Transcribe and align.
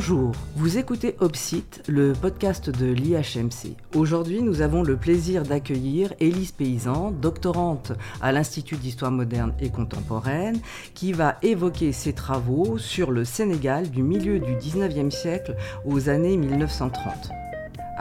Bonjour, 0.00 0.32
vous 0.56 0.78
écoutez 0.78 1.14
Opsite, 1.20 1.82
le 1.86 2.14
podcast 2.14 2.70
de 2.70 2.86
l'IHMC. 2.86 3.76
Aujourd'hui, 3.94 4.40
nous 4.40 4.62
avons 4.62 4.82
le 4.82 4.96
plaisir 4.96 5.42
d'accueillir 5.42 6.14
Élise 6.20 6.52
Paysan, 6.52 7.10
doctorante 7.10 7.92
à 8.22 8.32
l'Institut 8.32 8.76
d'histoire 8.76 9.10
moderne 9.10 9.52
et 9.60 9.68
contemporaine, 9.68 10.58
qui 10.94 11.12
va 11.12 11.36
évoquer 11.42 11.92
ses 11.92 12.14
travaux 12.14 12.78
sur 12.78 13.10
le 13.10 13.26
Sénégal 13.26 13.90
du 13.90 14.02
milieu 14.02 14.38
du 14.38 14.54
19e 14.54 15.10
siècle 15.10 15.54
aux 15.84 16.08
années 16.08 16.38
1930. 16.38 17.49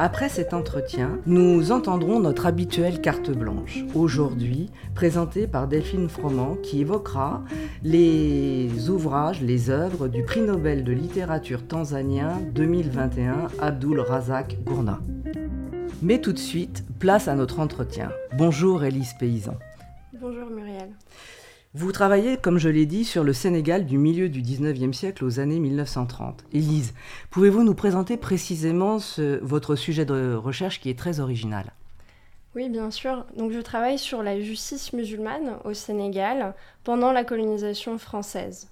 Après 0.01 0.29
cet 0.29 0.53
entretien, 0.53 1.19
nous 1.25 1.73
entendrons 1.73 2.21
notre 2.21 2.45
habituelle 2.45 3.01
carte 3.01 3.31
blanche, 3.31 3.83
aujourd'hui 3.93 4.71
présentée 4.95 5.45
par 5.45 5.67
Delphine 5.67 6.07
Froment, 6.07 6.55
qui 6.55 6.79
évoquera 6.79 7.43
les 7.83 8.89
ouvrages, 8.89 9.41
les 9.41 9.69
œuvres 9.69 10.07
du 10.07 10.23
prix 10.23 10.39
Nobel 10.39 10.85
de 10.85 10.93
littérature 10.93 11.67
tanzanien 11.67 12.39
2021 12.53 13.49
Abdul 13.59 13.99
Razak 13.99 14.63
Gourna. 14.63 15.01
Mais 16.01 16.21
tout 16.21 16.31
de 16.31 16.39
suite, 16.39 16.85
place 16.97 17.27
à 17.27 17.35
notre 17.35 17.59
entretien. 17.59 18.09
Bonjour 18.37 18.85
Élise 18.85 19.15
Paysan. 19.19 19.57
Bonjour 20.13 20.49
Muriel. 20.49 20.91
Vous 21.75 21.91
travaillez, 21.91 22.37
comme 22.37 22.57
je 22.57 22.67
l'ai 22.67 22.87
dit, 22.87 23.05
sur 23.05 23.23
le 23.23 23.31
Sénégal 23.31 23.85
du 23.85 23.99
milieu 23.99 24.27
du 24.27 24.41
19e 24.41 24.91
siècle 24.91 25.23
aux 25.23 25.39
années 25.39 25.59
1930. 25.59 26.43
Élise, 26.51 26.95
pouvez-vous 27.29 27.63
nous 27.63 27.75
présenter 27.75 28.17
précisément 28.17 28.97
votre 29.43 29.75
sujet 29.75 30.03
de 30.03 30.33
recherche 30.33 30.79
qui 30.79 30.89
est 30.89 30.97
très 30.97 31.19
original? 31.19 31.71
Oui, 32.55 32.69
bien 32.69 32.89
sûr. 32.89 33.23
Je 33.37 33.59
travaille 33.59 33.99
sur 33.99 34.23
la 34.23 34.41
justice 34.41 34.93
musulmane 34.93 35.57
au 35.63 35.75
Sénégal 35.75 36.55
pendant 36.83 37.11
la 37.11 37.23
colonisation 37.23 37.99
française. 37.99 38.69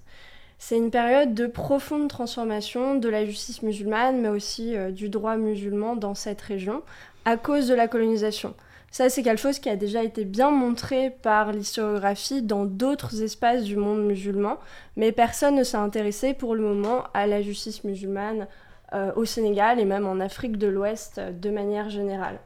C'est 0.58 0.76
une 0.76 0.90
période 0.90 1.34
de 1.34 1.46
profonde 1.46 2.08
transformation 2.08 2.96
de 2.96 3.08
la 3.08 3.24
justice 3.24 3.62
musulmane, 3.62 4.20
mais 4.20 4.28
aussi 4.28 4.76
euh, 4.76 4.90
du 4.90 5.08
droit 5.08 5.36
musulman 5.36 5.94
dans 5.94 6.14
cette 6.14 6.40
région, 6.40 6.82
à 7.24 7.36
cause 7.36 7.68
de 7.68 7.74
la 7.74 7.86
colonisation. 7.86 8.54
Ça, 8.90 9.10
c'est 9.10 9.22
quelque 9.22 9.40
chose 9.40 9.58
qui 9.58 9.68
a 9.68 9.76
déjà 9.76 10.02
été 10.02 10.24
bien 10.24 10.50
montré 10.50 11.10
par 11.10 11.52
l'historiographie 11.52 12.42
dans 12.42 12.64
d'autres 12.64 13.22
espaces 13.22 13.64
du 13.64 13.76
monde 13.76 14.04
musulman, 14.04 14.58
mais 14.96 15.12
personne 15.12 15.56
ne 15.56 15.62
s'est 15.62 15.76
intéressé 15.76 16.32
pour 16.32 16.54
le 16.54 16.62
moment 16.62 17.04
à 17.12 17.26
la 17.26 17.42
justice 17.42 17.84
musulmane 17.84 18.46
euh, 18.94 19.12
au 19.16 19.26
Sénégal 19.26 19.78
et 19.78 19.84
même 19.84 20.06
en 20.06 20.18
Afrique 20.20 20.56
de 20.56 20.66
l'Ouest 20.66 21.18
euh, 21.18 21.30
de 21.32 21.50
manière 21.50 21.90
générale. 21.90 22.38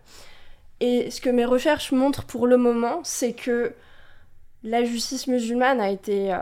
Et 0.81 1.13
ce 1.13 1.21
que 1.21 1.31
mes 1.31 1.45
recherches 1.45 1.93
montrent 1.93 2.25
pour 2.25 2.49
le 2.49 2.57
moment, 2.57 3.01
c'est 3.05 3.33
que 3.33 3.73
la 4.65 4.83
justice 4.83 5.29
musulmane 5.29 5.81
a 5.81 5.91
été 5.91 6.35
euh, 6.35 6.39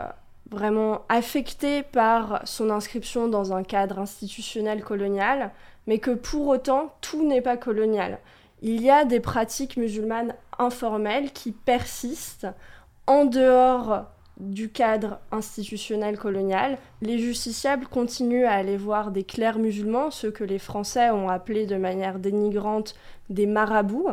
vraiment 0.49 1.03
affectée 1.09 1.83
par 1.83 2.41
son 2.45 2.71
inscription 2.71 3.27
dans 3.27 3.53
un 3.53 3.61
cadre 3.61 3.99
institutionnel 3.99 4.83
colonial, 4.83 5.51
mais 5.85 5.99
que 5.99 6.11
pour 6.11 6.47
autant, 6.47 6.95
tout 7.01 7.23
n'est 7.23 7.41
pas 7.41 7.57
colonial 7.57 8.17
il 8.61 8.81
y 8.81 8.89
a 8.89 9.05
des 9.05 9.19
pratiques 9.19 9.77
musulmanes 9.77 10.35
informelles 10.59 11.31
qui 11.31 11.51
persistent 11.51 12.47
en 13.07 13.25
dehors 13.25 14.05
du 14.37 14.69
cadre 14.69 15.19
institutionnel 15.31 16.17
colonial. 16.17 16.77
Les 17.01 17.19
justiciables 17.19 17.87
continuent 17.87 18.45
à 18.45 18.53
aller 18.53 18.77
voir 18.77 19.11
des 19.11 19.23
clercs 19.23 19.59
musulmans, 19.59 20.11
ceux 20.11 20.31
que 20.31 20.43
les 20.43 20.59
Français 20.59 21.09
ont 21.11 21.29
appelés 21.29 21.65
de 21.65 21.75
manière 21.75 22.19
dénigrante 22.19 22.95
des 23.29 23.45
marabouts. 23.45 24.09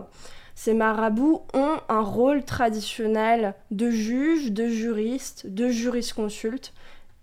Ces 0.54 0.74
marabouts 0.74 1.42
ont 1.54 1.76
un 1.88 2.02
rôle 2.02 2.44
traditionnel 2.44 3.54
de 3.70 3.90
juge, 3.90 4.52
de 4.52 4.66
juriste, 4.66 5.46
de 5.46 5.68
jurisconsulte, 5.68 6.72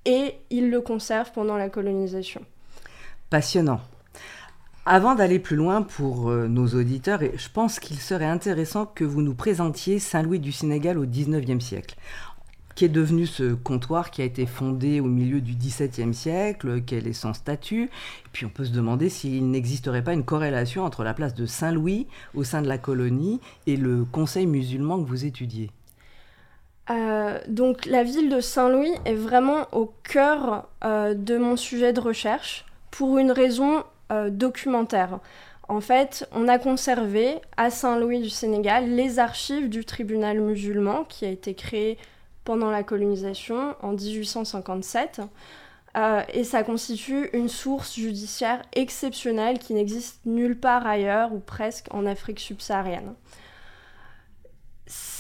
et 0.06 0.36
ils 0.50 0.70
le 0.70 0.82
conservent 0.82 1.32
pendant 1.32 1.58
la 1.58 1.70
colonisation. 1.70 2.42
Passionnant. 3.30 3.82
Avant 4.88 5.16
d'aller 5.16 5.40
plus 5.40 5.56
loin 5.56 5.82
pour 5.82 6.30
euh, 6.30 6.48
nos 6.48 6.68
auditeurs, 6.68 7.20
je 7.20 7.50
pense 7.52 7.80
qu'il 7.80 7.98
serait 7.98 8.26
intéressant 8.26 8.86
que 8.86 9.04
vous 9.04 9.24
nous 9.24 9.34
présentiez 9.34 9.98
Saint-Louis 9.98 10.40
du 10.40 10.52
Sénégal 10.52 11.00
au 11.00 11.08
XIXe 11.08 11.64
siècle. 11.64 11.96
Qui 12.76 12.86
est 12.86 12.90
devenu 12.90 13.26
ce 13.26 13.56
comptoir 13.56 14.12
qui 14.12 14.22
a 14.22 14.26
été 14.26 14.46
fondé 14.46 15.00
au 15.00 15.06
milieu 15.06 15.42
du 15.42 15.56
XVIIe 15.56 16.14
siècle 16.14 16.84
Quel 16.86 17.08
est 17.08 17.14
son 17.14 17.34
statut 17.34 17.86
Et 17.86 18.30
puis 18.32 18.46
on 18.46 18.50
peut 18.50 18.66
se 18.66 18.74
demander 18.74 19.10
s'il 19.10 19.50
n'existerait 19.50 20.04
pas 20.04 20.14
une 20.14 20.24
corrélation 20.24 20.84
entre 20.84 21.04
la 21.04 21.16
place 21.16 21.34
de 21.34 21.48
Saint-Louis 21.48 22.06
au 22.36 22.44
sein 22.44 22.62
de 22.62 22.68
la 22.68 22.78
colonie 22.78 23.40
et 23.66 23.78
le 23.78 24.06
conseil 24.06 24.46
musulman 24.46 25.02
que 25.02 25.08
vous 25.08 25.26
étudiez. 25.26 25.72
Euh, 26.92 27.40
donc 27.48 27.88
la 27.88 28.04
ville 28.04 28.30
de 28.30 28.40
Saint-Louis 28.40 28.94
est 29.06 29.16
vraiment 29.16 29.66
au 29.72 29.92
cœur 30.04 30.68
euh, 30.84 31.16
de 31.16 31.40
mon 31.40 31.56
sujet 31.56 31.92
de 31.92 32.02
recherche 32.02 32.66
pour 32.92 33.18
une 33.18 33.32
raison 33.32 33.84
euh, 34.12 34.30
documentaire. 34.30 35.20
En 35.68 35.82
fait, 35.82 36.28
on 36.32 36.48
a 36.48 36.60
conservé 36.60 37.40
à 37.58 37.70
Saint-Louis 37.70 38.22
du 38.22 38.30
Sénégal 38.30 38.90
les 38.90 39.18
archives 39.20 39.70
du 39.70 39.84
tribunal 39.84 40.40
musulman 40.40 41.04
qui 41.06 41.26
a 41.26 41.30
été 41.30 41.56
créé 41.56 41.98
pendant 42.44 42.70
la 42.70 42.84
colonisation 42.84 43.76
en 43.82 43.94
1857. 43.94 45.22
Euh, 45.98 46.22
et 46.34 46.44
ça 46.44 46.64
constitue 46.64 47.30
une 47.34 47.48
source 47.48 47.96
judiciaire 47.96 48.62
exceptionnelle 48.74 49.60
qui 49.60 49.74
n'existe 49.74 50.20
nulle 50.26 50.60
part 50.60 50.86
ailleurs 50.86 51.34
ou 51.34 51.40
presque 51.40 51.88
en 51.92 52.06
Afrique 52.06 52.40
subsaharienne. 52.40 53.16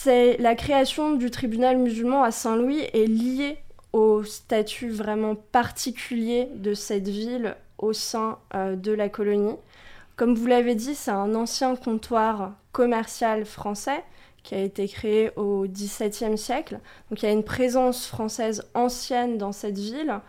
La 0.06 0.53
création 0.53 1.16
du 1.16 1.31
tribunal 1.31 1.78
musulman 1.78 2.24
à 2.24 2.29
Saint-Louis 2.29 2.81
est 2.94 3.07
liée 3.07 3.57
au 3.91 4.24
statut 4.24 4.91
vraiment 4.91 5.35
particulier 5.35 6.47
de 6.53 6.75
cette 6.75 7.07
ville 7.07 7.56
au 7.78 7.94
sein 7.94 8.40
euh, 8.53 8.75
de 8.75 8.91
la 8.91 9.09
colonie. 9.09 9.56
Comme 10.16 10.36
vous 10.36 10.47
l'avez 10.47 10.75
dit, 10.75 10.96
c'est 10.96 11.12
un 11.12 11.36
ancien 11.36 11.75
comptoir 11.75 12.53
commercial 12.72 13.46
français 13.46 14.03
qui 14.44 14.56
a 14.56 14.59
été 14.59 14.88
créé 14.88 15.31
au 15.36 15.66
XVIIe 15.68 16.38
siècle. 16.38 16.80
Donc 17.09 17.22
il 17.22 17.25
y 17.25 17.30
a 17.30 17.31
une 17.31 17.44
présence 17.44 18.08
française 18.08 18.63
ancienne 18.74 19.38
dans 19.38 19.52
cette 19.52 19.78
ville. 19.78 20.19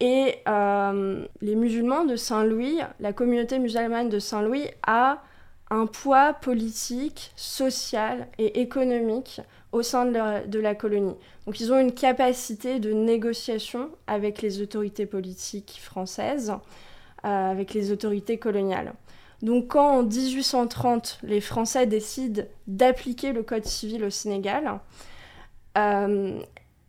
Et 0.00 0.36
euh, 0.48 1.26
les 1.40 1.54
musulmans 1.54 2.04
de 2.04 2.16
Saint-Louis, 2.16 2.80
la 3.00 3.12
communauté 3.12 3.58
musulmane 3.58 4.08
de 4.08 4.18
Saint-Louis 4.18 4.66
a 4.86 5.22
un 5.70 5.86
poids 5.86 6.34
politique, 6.34 7.32
social 7.36 8.28
et 8.38 8.60
économique 8.60 9.40
au 9.72 9.82
sein 9.82 10.04
de 10.06 10.58
la, 10.58 10.74
colonie. 10.74 11.16
Donc 11.46 11.60
ils 11.60 11.72
ont 11.72 11.78
une 11.78 11.92
capacité 11.92 12.78
de 12.78 12.92
négociation 12.92 13.90
avec 14.06 14.42
les 14.42 14.60
autorités 14.60 15.06
politiques 15.06 15.80
françaises, 15.82 16.52
euh, 17.24 17.50
avec 17.50 17.74
les 17.74 17.90
autorités 17.90 18.38
coloniales. 18.38 18.92
Donc 19.40 19.68
quand 19.68 19.98
en 19.98 20.02
1830 20.04 21.20
les 21.24 21.40
Français 21.40 21.86
décident 21.86 22.42
d'appliquer 22.66 23.32
le 23.32 23.42
Code 23.42 23.64
civil 23.64 24.04
au 24.04 24.10
Sénégal, 24.10 24.78
euh, 25.78 26.38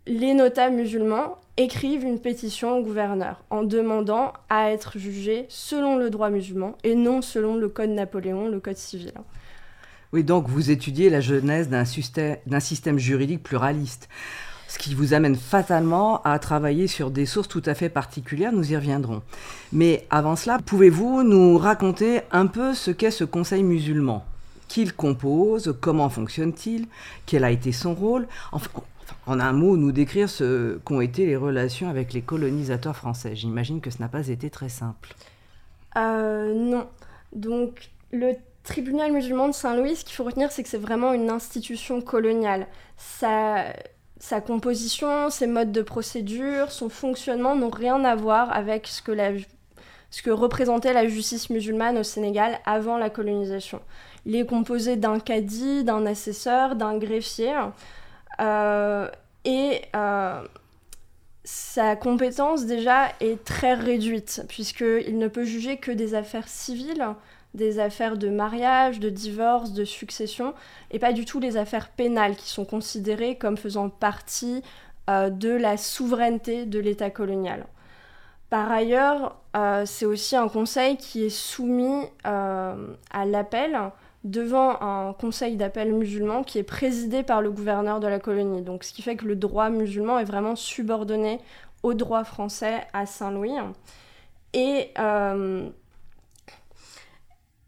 les 0.05 0.33
notables 0.33 0.75
musulmans 0.75 1.37
écrivent 1.55 2.03
une 2.03 2.19
pétition 2.19 2.77
au 2.77 2.83
gouverneur 2.83 3.43
en 3.49 3.63
demandant 3.63 4.33
à 4.49 4.71
être 4.71 4.97
jugés 4.97 5.45
selon 5.49 5.97
le 5.97 6.09
droit 6.09 6.29
musulman 6.29 6.75
et 6.83 6.95
non 6.95 7.21
selon 7.21 7.55
le 7.55 7.69
Code 7.69 7.91
Napoléon, 7.91 8.47
le 8.47 8.59
Code 8.59 8.77
civil. 8.77 9.13
Oui, 10.13 10.23
donc 10.23 10.47
vous 10.47 10.69
étudiez 10.69 11.09
la 11.09 11.21
genèse 11.21 11.69
d'un 11.69 11.85
système, 11.85 12.99
juridique 12.99 13.41
pluraliste, 13.41 14.07
ce 14.67 14.77
qui 14.77 14.93
vous 14.93 15.15
amène 15.15 15.35
fatalement 15.35 16.21
à 16.21 16.37
travailler 16.37 16.85
sur 16.85 17.09
des 17.09 17.25
sources 17.25 17.47
tout 17.47 17.63
à 17.65 17.73
fait 17.73 17.89
particulières, 17.89 18.53
nous 18.53 18.71
y 18.71 18.75
reviendrons. 18.75 19.23
Mais 19.71 20.05
avant 20.11 20.35
cela, 20.35 20.59
pouvez-vous 20.63 21.23
nous 21.23 21.57
raconter 21.57 22.21
un 22.31 22.45
peu 22.45 22.75
ce 22.75 22.91
qu'est 22.91 23.09
ce 23.09 23.23
Conseil 23.23 23.63
musulman? 23.63 24.23
Qu'il 24.67 24.93
compose 24.93 25.75
Comment 25.81 26.09
fonctionne-t-il 26.09 26.85
Quel 27.25 27.43
a 27.43 27.49
été 27.49 27.71
son 27.71 27.95
rôle? 27.95 28.27
En 29.25 29.39
un 29.39 29.51
mot, 29.51 29.77
nous 29.77 29.91
décrire 29.91 30.29
ce 30.29 30.77
qu'ont 30.85 31.01
été 31.01 31.25
les 31.25 31.37
relations 31.37 31.89
avec 31.89 32.13
les 32.13 32.21
colonisateurs 32.21 32.95
français. 32.95 33.35
J'imagine 33.35 33.81
que 33.81 33.89
ce 33.89 33.99
n'a 33.99 34.09
pas 34.09 34.27
été 34.27 34.51
très 34.51 34.69
simple. 34.69 35.15
Euh, 35.97 36.53
non. 36.53 36.85
Donc, 37.35 37.89
le 38.11 38.33
tribunal 38.63 39.11
musulman 39.11 39.49
de 39.49 39.53
Saint-Louis, 39.53 39.95
ce 39.95 40.05
qu'il 40.05 40.15
faut 40.15 40.23
retenir, 40.23 40.51
c'est 40.51 40.63
que 40.63 40.69
c'est 40.69 40.77
vraiment 40.77 41.13
une 41.13 41.29
institution 41.29 42.01
coloniale. 42.01 42.67
Sa, 42.97 43.73
composition, 44.45 45.29
ses 45.29 45.47
modes 45.47 45.71
de 45.71 45.81
procédure, 45.81 46.71
son 46.71 46.89
fonctionnement 46.89 47.55
n'ont 47.55 47.69
rien 47.69 48.03
à 48.05 48.15
voir 48.15 48.51
avec 48.53 48.87
ce 48.87 49.01
que, 49.01 49.11
la, 49.11 49.31
ce 50.09 50.21
que 50.21 50.29
représentait 50.29 50.93
la 50.93 51.07
justice 51.07 51.49
musulmane 51.49 51.97
au 51.97 52.03
Sénégal 52.03 52.59
avant 52.65 52.97
la 52.97 53.09
colonisation. 53.09 53.81
Il 54.25 54.35
est 54.35 54.45
composé 54.45 54.95
d'un 54.95 55.19
cadi, 55.19 55.83
d'un 55.83 56.05
assesseur, 56.05 56.75
d'un 56.75 56.97
greffier. 56.97 57.53
Euh, 58.39 59.09
et 59.43 59.81
euh, 59.93 60.41
sa 61.43 61.97
compétence 61.97 62.65
déjà 62.65 63.09
est 63.19 63.43
très 63.43 63.73
réduite, 63.73 64.45
puisqu'il 64.47 65.17
ne 65.17 65.27
peut 65.27 65.43
juger 65.43 65.75
que 65.75 65.91
des 65.91 66.15
affaires 66.15 66.47
civiles 66.47 67.05
des 67.53 67.79
affaires 67.79 68.17
de 68.17 68.29
mariage, 68.29 68.99
de 68.99 69.09
divorce, 69.09 69.73
de 69.73 69.85
succession, 69.85 70.53
et 70.91 70.99
pas 70.99 71.13
du 71.13 71.25
tout 71.25 71.39
les 71.39 71.57
affaires 71.57 71.89
pénales 71.89 72.35
qui 72.35 72.49
sont 72.49 72.65
considérées 72.65 73.37
comme 73.37 73.57
faisant 73.57 73.89
partie 73.89 74.63
euh, 75.09 75.29
de 75.29 75.49
la 75.49 75.77
souveraineté 75.77 76.65
de 76.65 76.79
l'État 76.79 77.09
colonial. 77.09 77.65
Par 78.49 78.71
ailleurs, 78.71 79.37
c'est 79.85 80.05
aussi 80.05 80.35
un 80.35 80.47
conseil 80.47 80.97
qui 80.97 81.25
est 81.25 81.29
soumis 81.29 82.03
à 82.23 83.25
l'appel 83.25 83.91
devant 84.23 84.81
un 84.81 85.13
conseil 85.13 85.57
d'appel 85.57 85.93
musulman 85.93 86.43
qui 86.43 86.57
est 86.57 86.63
présidé 86.63 87.23
par 87.23 87.41
le 87.41 87.51
gouverneur 87.51 87.99
de 87.99 88.07
la 88.07 88.19
colonie. 88.19 88.61
Donc, 88.61 88.83
ce 88.83 88.93
qui 88.93 89.01
fait 89.01 89.15
que 89.15 89.25
le 89.25 89.35
droit 89.35 89.69
musulman 89.69 90.19
est 90.19 90.23
vraiment 90.23 90.55
subordonné 90.55 91.39
au 91.83 91.93
droit 91.93 92.23
français 92.23 92.87
à 92.93 93.05
Saint-Louis. 93.05 93.57
Et, 94.53 94.91
euh, 94.97 95.69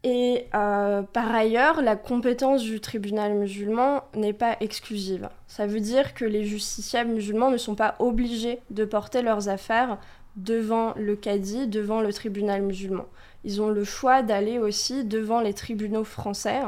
et 0.08 0.46
euh, 0.54 1.02
par 1.02 1.34
ailleurs, 1.34 1.82
la 1.82 1.96
compétence 1.96 2.62
du 2.62 2.78
tribunal 2.78 3.34
musulman 3.34 4.04
n'est 4.14 4.32
pas 4.32 4.56
exclusive. 4.60 5.28
Ça 5.48 5.66
veut 5.66 5.80
dire 5.80 6.14
que 6.14 6.24
les 6.24 6.44
justiciables 6.44 7.10
musulmans 7.10 7.50
ne 7.50 7.56
sont 7.56 7.74
pas 7.74 7.96
obligés 7.98 8.60
de 8.70 8.84
porter 8.84 9.20
leurs 9.20 9.48
affaires 9.48 9.98
devant 10.36 10.94
le 10.94 11.16
cadi, 11.16 11.66
devant 11.66 12.02
le 12.02 12.12
tribunal 12.12 12.62
musulman. 12.62 13.06
Ils 13.42 13.60
ont 13.60 13.68
le 13.68 13.82
choix 13.82 14.22
d'aller 14.22 14.60
aussi 14.60 15.02
devant 15.02 15.40
les 15.40 15.54
tribunaux 15.54 16.04
français, 16.04 16.60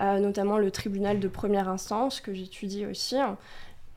euh, 0.00 0.18
notamment 0.18 0.58
le 0.58 0.72
tribunal 0.72 1.20
de 1.20 1.28
première 1.28 1.68
instance 1.68 2.20
que 2.20 2.34
j'étudie 2.34 2.86
aussi. 2.86 3.18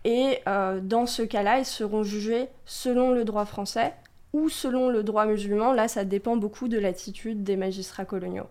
Et 0.06 0.38
euh, 0.48 0.82
dans 0.84 1.08
ce 1.08 1.24
cas-là, 1.24 1.58
ils 1.58 1.66
seront 1.66 2.04
jugés 2.04 2.48
selon 2.66 3.12
le 3.12 3.26
droit 3.26 3.46
français 3.46 3.96
ou 4.34 4.50
selon 4.50 4.90
le 4.90 5.02
droit 5.02 5.26
musulman. 5.26 5.74
Là, 5.74 5.88
ça 5.88 6.06
dépend 6.06 6.38
beaucoup 6.38 6.68
de 6.68 6.78
l'attitude 6.78 7.44
des 7.44 7.56
magistrats 7.56 8.06
coloniaux. 8.06 8.46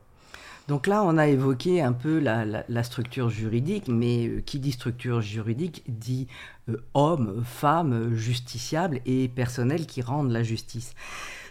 Donc 0.69 0.87
là, 0.87 1.03
on 1.05 1.17
a 1.17 1.29
évoqué 1.29 1.81
un 1.81 1.93
peu 1.93 2.19
la, 2.19 2.83
structure 2.83 3.31
juridique, 3.31 3.89
mais 3.89 4.27
euh, 4.27 4.43
qui 4.45 4.59
dit 4.59 4.73
structure 4.73 5.21
juridique 5.21 5.85
dit 5.89 6.27
euh, 6.69 6.77
homme, 6.95 7.43
femme, 7.45 8.15
justiciable 8.15 9.01
et 9.07 9.29
personnel 9.29 9.87
qui 9.87 10.03
rendent 10.03 10.33
la 10.33 10.43
justice. 10.43 10.95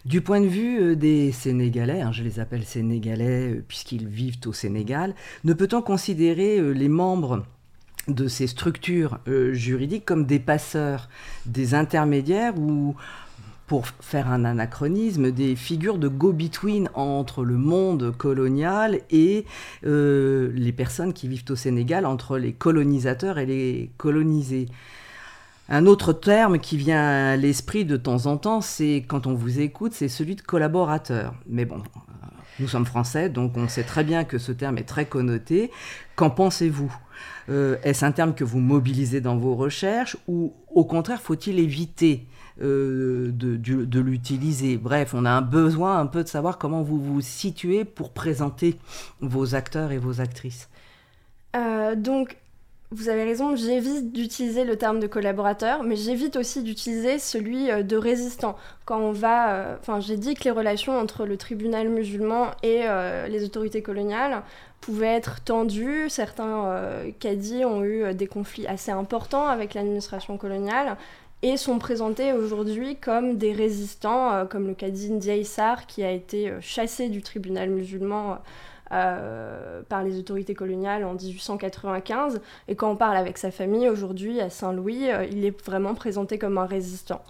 Du 0.05 0.21
point 0.21 0.41
de 0.41 0.47
vue 0.47 0.95
des 0.95 1.31
Sénégalais, 1.31 2.01
hein, 2.01 2.11
je 2.11 2.23
les 2.23 2.39
appelle 2.39 2.63
Sénégalais 2.63 3.63
puisqu'ils 3.67 4.07
vivent 4.07 4.39
au 4.45 4.53
Sénégal, 4.53 5.15
ne 5.43 5.53
peut-on 5.53 5.81
considérer 5.81 6.61
les 6.73 6.89
membres 6.89 7.43
de 8.07 8.27
ces 8.27 8.47
structures 8.47 9.19
euh, 9.27 9.53
juridiques 9.53 10.05
comme 10.05 10.25
des 10.25 10.39
passeurs, 10.39 11.09
des 11.45 11.73
intermédiaires 11.73 12.57
ou, 12.57 12.95
pour 13.67 13.87
faire 13.99 14.29
un 14.29 14.45
anachronisme, 14.45 15.31
des 15.31 15.55
figures 15.55 15.97
de 15.97 16.07
go-between 16.07 16.89
entre 16.93 17.43
le 17.43 17.57
monde 17.57 18.15
colonial 18.15 19.01
et 19.09 19.45
euh, 19.85 20.51
les 20.53 20.71
personnes 20.71 21.13
qui 21.13 21.27
vivent 21.27 21.45
au 21.49 21.55
Sénégal, 21.55 22.05
entre 22.05 22.37
les 22.37 22.53
colonisateurs 22.53 23.39
et 23.39 23.45
les 23.45 23.89
colonisés. 23.97 24.67
Un 25.67 25.87
autre 25.87 26.13
terme 26.13 26.59
qui 26.59 26.77
vient 26.77 27.31
à 27.31 27.35
l'esprit 27.37 27.85
de 27.85 27.97
temps 27.97 28.27
en 28.27 28.37
temps, 28.37 28.61
c'est 28.61 29.03
quand 29.07 29.25
on 29.25 29.33
vous 29.33 29.59
écoute, 29.59 29.93
c'est 29.93 30.09
celui 30.09 30.35
de 30.35 30.41
collaborateur. 30.41 31.33
Mais 31.47 31.65
bon, 31.65 31.81
nous 32.59 32.67
sommes 32.67 32.85
français, 32.85 33.29
donc 33.29 33.57
on 33.57 33.67
sait 33.67 33.83
très 33.83 34.03
bien 34.03 34.25
que 34.25 34.37
ce 34.37 34.51
terme 34.51 34.77
est 34.77 34.83
très 34.83 35.05
connoté. 35.05 35.71
Qu'en 36.15 36.29
pensez-vous? 36.29 36.95
Euh, 37.49 37.77
Est-ce 37.83 38.05
un 38.05 38.11
terme 38.11 38.35
que 38.35 38.43
vous 38.43 38.59
mobilisez 38.59 39.21
dans 39.21 39.37
vos 39.37 39.55
recherches 39.55 40.17
ou 40.27 40.53
au 40.73 40.85
contraire 40.85 41.21
faut-il 41.21 41.57
éviter? 41.59 42.27
Euh, 42.61 43.31
de, 43.31 43.99
l'utiliser 43.99 44.77
Bref, 44.77 45.13
on 45.13 45.25
a 45.25 45.31
un 45.31 45.41
besoin 45.41 45.99
un 45.99 46.05
peu 46.05 46.23
de 46.23 46.27
savoir 46.27 46.57
comment 46.57 46.81
vous 46.81 46.99
vous 46.99 47.21
situez 47.21 47.85
pour 47.85 48.11
présenter 48.11 48.75
vos 49.19 49.55
acteurs 49.55 49.91
et 49.91 49.97
vos 49.97 50.21
actrices. 50.21 50.69
Euh, 51.55 51.95
donc, 51.95 52.37
vous 52.91 53.09
avez 53.09 53.23
raison, 53.23 53.55
j'évite 53.55 54.13
d'utiliser 54.13 54.63
le 54.63 54.77
terme 54.77 54.99
de 54.99 55.07
collaborateur, 55.07 55.83
mais 55.83 55.95
j'évite 55.95 56.35
aussi 56.35 56.63
d'utiliser 56.63 57.19
celui 57.19 57.67
de 57.67 57.97
résistant. 57.97 58.55
Quand 58.85 58.99
on 58.99 59.11
va. 59.11 59.77
Enfin, 59.81 59.99
j'ai 59.99 60.17
dit 60.17 60.35
que 60.35 60.43
les 60.43 60.51
relations 60.51 60.97
entre 60.97 61.25
le 61.25 61.35
tribunal 61.35 61.89
musulman 61.89 62.51
et 62.63 62.83
les 63.27 63.43
autorités 63.43 63.81
coloniales 63.81 64.43
pouvaient 64.85 65.07
être 65.15 65.43
tendues. 65.43 66.09
Certains 66.09 66.65
euh, 66.65 67.11
caddies 67.19 67.65
ont 67.65 67.83
eu 67.83 68.03
euh, 68.03 68.13
des 68.13 68.27
conflits 68.27 68.67
assez 68.67 68.91
importants 68.91 69.47
avec 69.47 69.73
l'administration 69.73 70.37
coloniale 70.37 70.95
et 71.45 71.57
sont 71.57 71.77
présentés 71.77 72.33
aujourd'hui 72.33 72.95
comme 72.95 73.37
des 73.37 73.53
résistants, 73.53 74.33
euh, 74.33 74.45
comme 74.45 74.65
le 74.65 74.73
cadi 74.73 75.11
Ndiaye 75.11 75.47
qui 75.87 76.03
a 76.03 76.09
été 76.11 76.51
chassé 76.59 77.07
du 77.09 77.21
tribunal 77.21 77.69
musulman 77.69 78.39
par 78.89 80.03
les 80.03 80.17
autorités 80.19 80.53
coloniales 80.53 81.03
en 81.03 81.15
1895. 81.15 82.39
Et 82.67 82.75
quand 82.75 82.89
on 82.91 82.95
parle 82.95 83.17
avec 83.17 83.37
sa 83.37 83.51
famille 83.51 83.89
aujourd'hui 83.89 84.39
à 84.39 84.49
Saint-Louis, 84.49 85.07
il 85.31 85.43
est 85.43 85.65
vraiment 85.65 85.95
présenté 85.95 86.37
comme 86.37 86.57
un 86.57 86.65
résistant. 86.65 87.21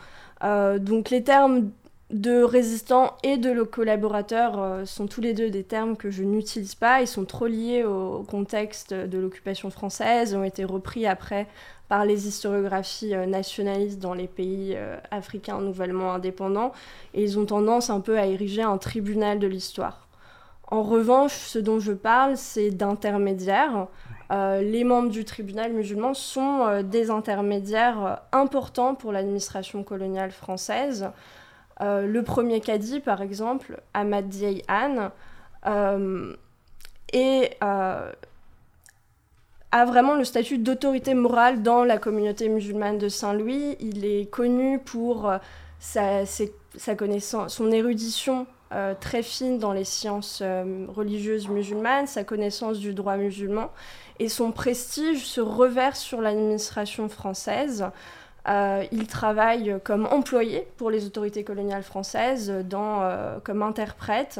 donc 0.44 1.10
les 1.10 1.24
termes 1.24 1.72
de 2.12 2.44
résistants 2.44 3.16
et 3.24 3.38
de 3.38 3.64
collaborateurs 3.64 4.62
euh, 4.62 4.86
sont 4.86 5.08
tous 5.08 5.22
les 5.22 5.34
deux 5.34 5.50
des 5.50 5.64
termes 5.64 5.98
que 5.98 6.12
je 6.12 6.24
n'utilise 6.24 6.76
pas. 6.76 7.02
Ils 7.02 7.08
sont 7.08 7.26
trop 7.26 7.48
liés 7.48 7.84
au, 7.84 8.24
contexte 8.24 8.94
de 8.94 9.18
l'occupation 9.18 9.72
française, 9.72 10.36
ont 10.36 10.44
été 10.44 10.64
repris 10.64 11.08
après 11.08 11.48
par 11.88 12.06
les 12.06 12.28
historiographies 12.28 13.14
euh, 13.14 13.26
nationalistes 13.26 14.00
dans 14.00 14.14
les 14.14 14.28
pays 14.28 14.74
euh, 14.76 14.98
africains 15.12 15.60
nouvellement 15.60 16.14
indépendants, 16.14 16.72
et 17.14 17.24
ils 17.24 17.40
ont 17.40 17.46
tendance 17.46 17.90
un 17.90 18.00
peu 18.00 18.18
à 18.18 18.26
ériger 18.26 18.62
un 18.62 18.78
tribunal 18.78 19.40
de 19.40 19.48
l'histoire. 19.48 20.08
En 20.68 20.82
revanche, 20.82 21.34
ce 21.34 21.60
dont 21.60 21.80
je 21.80 21.94
parle, 21.94 22.38
c'est 22.38 22.72
d'intermédiaires. 22.72 23.86
les 24.32 24.84
membres 24.84 25.12
du 25.12 25.24
tribunal 25.24 25.72
musulman 25.74 26.16
sont 26.16 26.82
des 26.82 27.12
intermédiaires 27.12 28.22
importants 28.32 28.96
pour 28.96 29.12
l'administration 29.12 29.84
coloniale 29.84 30.32
française. 30.32 31.12
Euh, 31.82 32.08
le 32.08 32.24
premier 32.24 32.62
cadi, 32.62 33.00
par 33.00 33.22
exemple, 33.22 33.82
Ahmad 33.94 34.28
Diaye 34.30 34.64
Anne, 34.68 35.12
euh, 35.66 36.34
euh, 37.14 38.12
a 39.76 39.84
vraiment 39.84 40.16
le 40.16 40.24
statut 40.24 40.58
d'autorité 40.58 41.14
morale 41.14 41.62
dans 41.62 41.84
la 41.84 41.98
communauté 41.98 42.48
musulmane 42.48 42.98
de 42.98 43.10
Saint-Louis. 43.10 43.76
Il 43.82 44.06
est 44.06 44.30
connu 44.32 44.80
pour 44.80 45.30
sa, 45.80 46.24
connaissance, 46.96 47.56
son 47.56 47.70
érudition 47.72 48.48
très 49.02 49.22
fine 49.22 49.60
dans 49.60 49.74
les 49.74 49.84
sciences 49.84 50.42
religieuses 50.88 51.50
musulmanes, 51.50 52.08
sa 52.08 52.24
connaissance 52.24 52.80
du 52.80 52.94
droit 52.94 53.18
musulman, 53.18 53.70
et 54.20 54.30
son 54.30 54.54
prestige 54.54 55.26
se 55.26 55.42
reverse 55.42 56.00
sur 56.00 56.22
l'administration 56.22 57.10
française. 57.10 57.86
Euh, 58.48 58.84
il 58.92 59.08
travaille 59.08 59.80
comme 59.84 60.06
employé 60.06 60.68
pour 60.78 60.92
les 60.92 61.06
autorités 61.06 61.44
coloniales 61.44 61.84
françaises, 61.84 62.52
euh, 62.52 63.40
comme 63.44 63.64
interprète, 63.64 64.40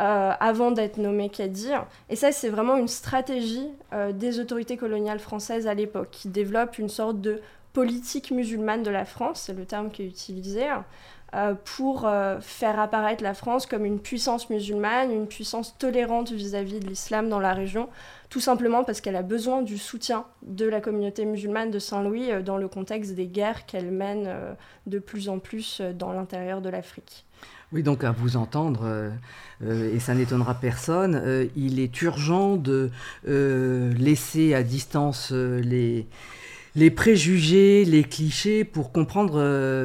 euh, 0.00 0.32
avant 0.40 0.70
d'être 0.70 0.96
nommé 0.96 1.28
Kadir. 1.28 1.86
Et 2.08 2.16
ça, 2.16 2.32
c'est 2.32 2.48
vraiment 2.48 2.76
une 2.76 2.88
stratégie 2.88 3.68
des 4.14 4.38
autorités 4.40 4.76
coloniales 4.76 5.18
françaises 5.18 5.66
à 5.66 5.74
l'époque, 5.74 6.08
qui 6.10 6.28
développe 6.28 6.78
une 6.78 6.88
sorte 6.88 7.20
de 7.20 7.40
politique 7.72 8.30
musulmane 8.30 8.82
de 8.82 8.90
la 8.90 9.04
France, 9.04 9.42
c'est 9.46 9.52
le 9.52 9.64
terme 9.64 9.90
qui 9.90 10.02
est 10.02 10.06
utilisé, 10.06 10.64
pour 11.64 12.08
faire 12.40 12.80
apparaître 12.80 13.22
la 13.22 13.34
France 13.34 13.66
comme 13.66 13.84
une 13.84 14.00
puissance 14.00 14.48
musulmane, 14.48 15.12
une 15.12 15.26
puissance 15.26 15.76
tolérante 15.78 16.32
vis 16.32 16.54
à 16.54 16.62
-vis 16.62 16.80
de 16.80 16.86
l'islam 16.86 17.28
dans 17.28 17.40
la 17.40 17.52
région, 17.52 17.88
tout 18.30 18.40
simplement 18.40 18.84
parce 18.84 19.00
qu'elle 19.00 19.16
a 19.16 19.22
besoin 19.22 19.60
du 19.60 19.76
soutien 19.76 20.24
de 20.42 20.64
la 20.64 20.80
communauté 20.80 21.24
musulmane 21.24 21.72
de 21.72 21.80
Saint-Louis 21.80 22.30
euh, 22.30 22.42
dans 22.42 22.56
le 22.56 22.68
contexte 22.68 23.14
des 23.14 23.26
guerres 23.26 23.66
qu'elle 23.66 23.90
mène 23.90 24.24
euh, 24.28 24.54
de 24.86 25.00
plus 25.00 25.28
en 25.28 25.40
plus 25.40 25.80
euh, 25.80 25.92
dans 25.92 26.12
l'intérieur 26.12 26.60
de 26.60 26.70
l'Afrique. 26.70 27.26
Oui, 27.72 27.82
donc 27.82 28.02
à 28.02 28.10
vous 28.10 28.36
entendre, 28.36 29.12
et 29.64 30.00
ça 30.00 30.14
n'étonnera 30.14 30.54
personne, 30.54 31.48
il 31.54 31.78
est 31.78 32.02
urgent 32.02 32.56
de 32.56 32.90
laisser 33.24 34.54
à 34.54 34.64
distance 34.64 35.30
les, 35.30 36.06
préjugés, 36.90 37.84
les 37.84 38.02
clichés 38.02 38.64
pour 38.64 38.90
comprendre 38.90 39.38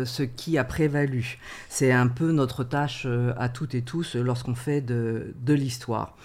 ce 0.04 0.24
qui 0.24 0.58
a 0.58 0.64
prévalu. 0.64 1.38
C'est 1.70 1.92
un 1.92 2.08
peu 2.08 2.32
notre 2.32 2.64
tâche 2.64 3.06
à 3.38 3.50
toutes 3.50 3.76
et 3.76 3.84
tous 3.84 4.16
lorsqu'on 4.16 4.56
fait 4.56 4.82
de, 4.82 5.36
de 5.40 5.54
l'histoire. 5.54 6.16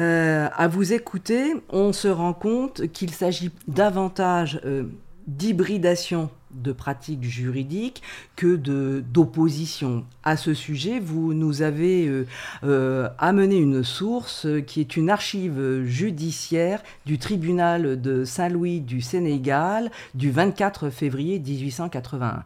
Euh, 0.00 0.48
à 0.56 0.68
vous 0.68 0.92
écouter, 0.92 1.54
on 1.68 1.92
se 1.92 2.08
rend 2.08 2.32
compte 2.32 2.90
qu'il 2.92 3.10
s'agit 3.10 3.50
davantage 3.68 4.60
euh, 4.64 4.84
d'hybridation 5.36 6.30
de 6.50 6.72
pratiques 6.72 7.22
juridiques 7.22 8.02
que 8.36 8.56
d'opposition. 9.00 10.04
À 10.24 10.36
ce 10.36 10.52
sujet, 10.52 10.98
vous 10.98 11.32
nous 11.32 11.62
avez 11.62 12.10
euh, 12.64 13.08
amené 13.18 13.56
une 13.56 13.84
source 13.84 14.46
qui 14.66 14.80
est 14.80 14.96
une 14.96 15.10
archive 15.10 15.84
judiciaire 15.84 16.82
du 17.06 17.18
tribunal 17.18 18.00
de 18.00 18.24
Saint-Louis 18.24 18.80
du 18.80 19.00
Sénégal 19.00 19.90
du 20.14 20.30
24 20.30 20.90
février 20.90 21.38
1881. 21.38 22.44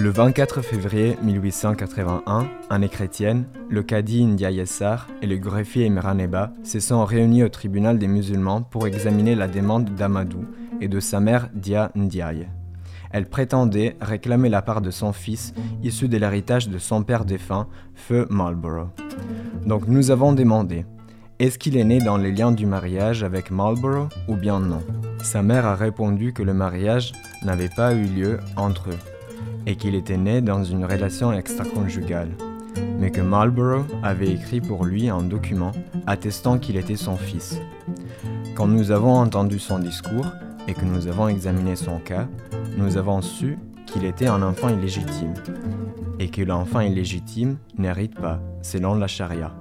Le 0.00 0.10
24 0.10 0.62
février 0.62 1.18
1881, 1.24 2.46
année 2.70 2.88
chrétienne, 2.88 3.46
le 3.68 3.82
cadi 3.82 4.24
Ndiaye-Sar 4.24 5.08
et 5.22 5.26
le 5.26 5.38
greffier 5.38 5.86
Imraneba 5.86 6.52
se 6.62 6.78
sont 6.78 7.04
réunis 7.04 7.42
au 7.42 7.48
tribunal 7.48 7.98
des 7.98 8.06
musulmans 8.06 8.62
pour 8.62 8.86
examiner 8.86 9.34
la 9.34 9.48
demande 9.48 9.96
d'Amadou 9.96 10.44
et 10.80 10.86
de 10.86 11.00
sa 11.00 11.18
mère 11.18 11.48
Dia 11.52 11.90
Ndiaye. 11.96 12.46
elle 13.10 13.28
prétendait 13.28 13.96
réclamer 14.00 14.48
la 14.48 14.62
part 14.62 14.82
de 14.82 14.92
son 14.92 15.12
fils 15.12 15.52
issu 15.82 16.06
de 16.06 16.16
l'héritage 16.16 16.68
de 16.68 16.78
son 16.78 17.02
père 17.02 17.24
défunt, 17.24 17.66
Feu 17.96 18.28
Marlborough. 18.30 18.90
Donc 19.66 19.88
nous 19.88 20.12
avons 20.12 20.32
demandé, 20.32 20.86
est-ce 21.40 21.58
qu'il 21.58 21.76
est 21.76 21.82
né 21.82 21.98
dans 21.98 22.18
les 22.18 22.30
liens 22.30 22.52
du 22.52 22.66
mariage 22.66 23.24
avec 23.24 23.50
Marlborough 23.50 24.10
ou 24.28 24.36
bien 24.36 24.60
non? 24.60 24.82
Sa 25.24 25.42
mère 25.42 25.66
a 25.66 25.74
répondu 25.74 26.32
que 26.32 26.44
le 26.44 26.54
mariage 26.54 27.10
n'avait 27.44 27.68
pas 27.68 27.94
eu 27.94 28.04
lieu 28.04 28.38
entre 28.56 28.90
eux 28.90 29.17
et 29.68 29.76
qu'il 29.76 29.94
était 29.94 30.16
né 30.16 30.40
dans 30.40 30.64
une 30.64 30.86
relation 30.86 31.30
extra-conjugale, 31.30 32.30
mais 32.98 33.10
que 33.10 33.20
Marlborough 33.20 33.84
avait 34.02 34.32
écrit 34.32 34.62
pour 34.62 34.86
lui 34.86 35.10
un 35.10 35.20
document 35.20 35.72
attestant 36.06 36.58
qu'il 36.58 36.78
était 36.78 36.96
son 36.96 37.18
fils. 37.18 37.60
Quand 38.56 38.66
nous 38.66 38.90
avons 38.92 39.14
entendu 39.14 39.58
son 39.58 39.78
discours 39.78 40.24
et 40.66 40.72
que 40.72 40.86
nous 40.86 41.06
avons 41.06 41.28
examiné 41.28 41.76
son 41.76 41.98
cas, 41.98 42.26
nous 42.78 42.96
avons 42.96 43.20
su 43.20 43.58
qu'il 43.84 44.06
était 44.06 44.26
un 44.26 44.40
enfant 44.42 44.70
illégitime, 44.70 45.34
et 46.18 46.30
que 46.30 46.42
l'enfant 46.42 46.80
illégitime 46.80 47.58
n'hérite 47.76 48.14
pas, 48.14 48.40
selon 48.62 48.94
la 48.94 49.06
charia. 49.06 49.52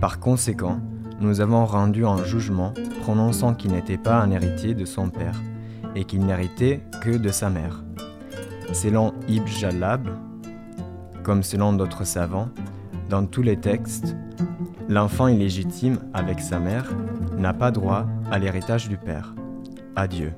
Par 0.00 0.20
conséquent, 0.20 0.80
nous 1.20 1.42
avons 1.42 1.66
rendu 1.66 2.06
un 2.06 2.24
jugement 2.24 2.72
prononçant 3.02 3.52
qu'il 3.54 3.72
n'était 3.72 3.98
pas 3.98 4.20
un 4.20 4.30
héritier 4.30 4.74
de 4.74 4.86
son 4.86 5.10
père, 5.10 5.38
et 5.94 6.04
qu'il 6.04 6.24
n'héritait 6.24 6.80
que 7.02 7.18
de 7.18 7.28
sa 7.28 7.50
mère. 7.50 7.84
Selon 8.72 9.12
Ibn 9.28 9.46
Jalab, 9.46 10.08
comme 11.22 11.42
selon 11.42 11.72
d'autres 11.74 12.04
savants, 12.04 12.48
dans 13.10 13.26
tous 13.26 13.42
les 13.42 13.58
textes, 13.58 14.16
l'enfant 14.88 15.28
illégitime 15.28 15.98
avec 16.14 16.40
sa 16.40 16.58
mère 16.58 16.90
n'a 17.36 17.52
pas 17.52 17.70
droit 17.70 18.06
à 18.30 18.38
l'héritage 18.38 18.88
du 18.88 18.96
père. 18.96 19.34
Adieu. 19.94 20.32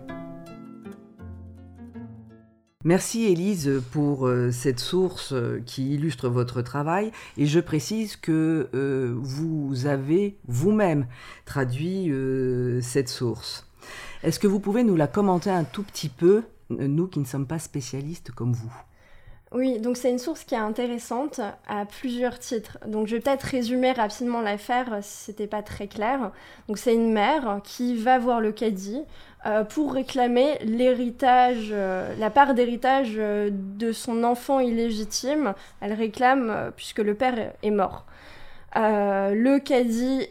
Merci 2.82 3.24
Élise 3.24 3.80
pour 3.92 4.26
euh, 4.26 4.50
cette 4.50 4.78
source 4.78 5.32
euh, 5.32 5.62
qui 5.64 5.94
illustre 5.94 6.28
votre 6.28 6.60
travail 6.60 7.12
et 7.38 7.46
je 7.46 7.58
précise 7.58 8.16
que 8.16 8.68
euh, 8.74 9.14
vous 9.16 9.86
avez 9.86 10.36
vous-même 10.46 11.06
traduit 11.46 12.12
cette 12.82 13.08
source. 13.08 13.66
Est-ce 14.22 14.38
que 14.38 14.46
vous 14.46 14.60
pouvez 14.60 14.84
nous 14.84 14.96
la 14.96 15.06
commenter 15.06 15.50
un 15.50 15.64
tout 15.64 15.82
petit 15.82 16.10
peu, 16.10 16.42
nous 16.70 17.08
qui 17.08 17.18
ne 17.18 17.24
sommes 17.24 17.46
pas 17.46 17.58
spécialistes 17.58 18.30
comme 18.30 18.52
vous 18.52 18.72
oui, 19.54 19.78
donc 19.78 19.96
c'est 19.96 20.10
une 20.10 20.18
source 20.18 20.42
qui 20.42 20.56
est 20.56 20.58
intéressante 20.58 21.40
à 21.68 21.86
plusieurs 21.86 22.40
titres. 22.40 22.76
Donc 22.88 23.06
je 23.06 23.14
vais 23.14 23.20
peut-être 23.20 23.44
résumer 23.44 23.92
rapidement 23.92 24.40
l'affaire 24.40 24.98
si 25.00 25.26
c'était 25.26 25.46
pas 25.46 25.62
très 25.62 25.86
clair. 25.86 26.32
Donc 26.66 26.76
c'est 26.76 26.92
une 26.92 27.12
mère 27.12 27.60
qui 27.62 27.94
va 27.94 28.18
voir 28.18 28.40
le 28.40 28.50
cadi 28.50 29.00
euh, 29.46 29.62
pour 29.62 29.92
réclamer 29.92 30.58
l'héritage, 30.64 31.68
euh, 31.70 32.12
la 32.18 32.30
part 32.30 32.54
d'héritage 32.54 33.12
euh, 33.16 33.50
de 33.52 33.92
son 33.92 34.24
enfant 34.24 34.58
illégitime. 34.58 35.54
Elle 35.80 35.92
réclame 35.92 36.72
puisque 36.76 36.98
le 36.98 37.14
père 37.14 37.52
est 37.62 37.70
mort. 37.70 38.06
le 38.74 39.58
cadi 39.58 40.26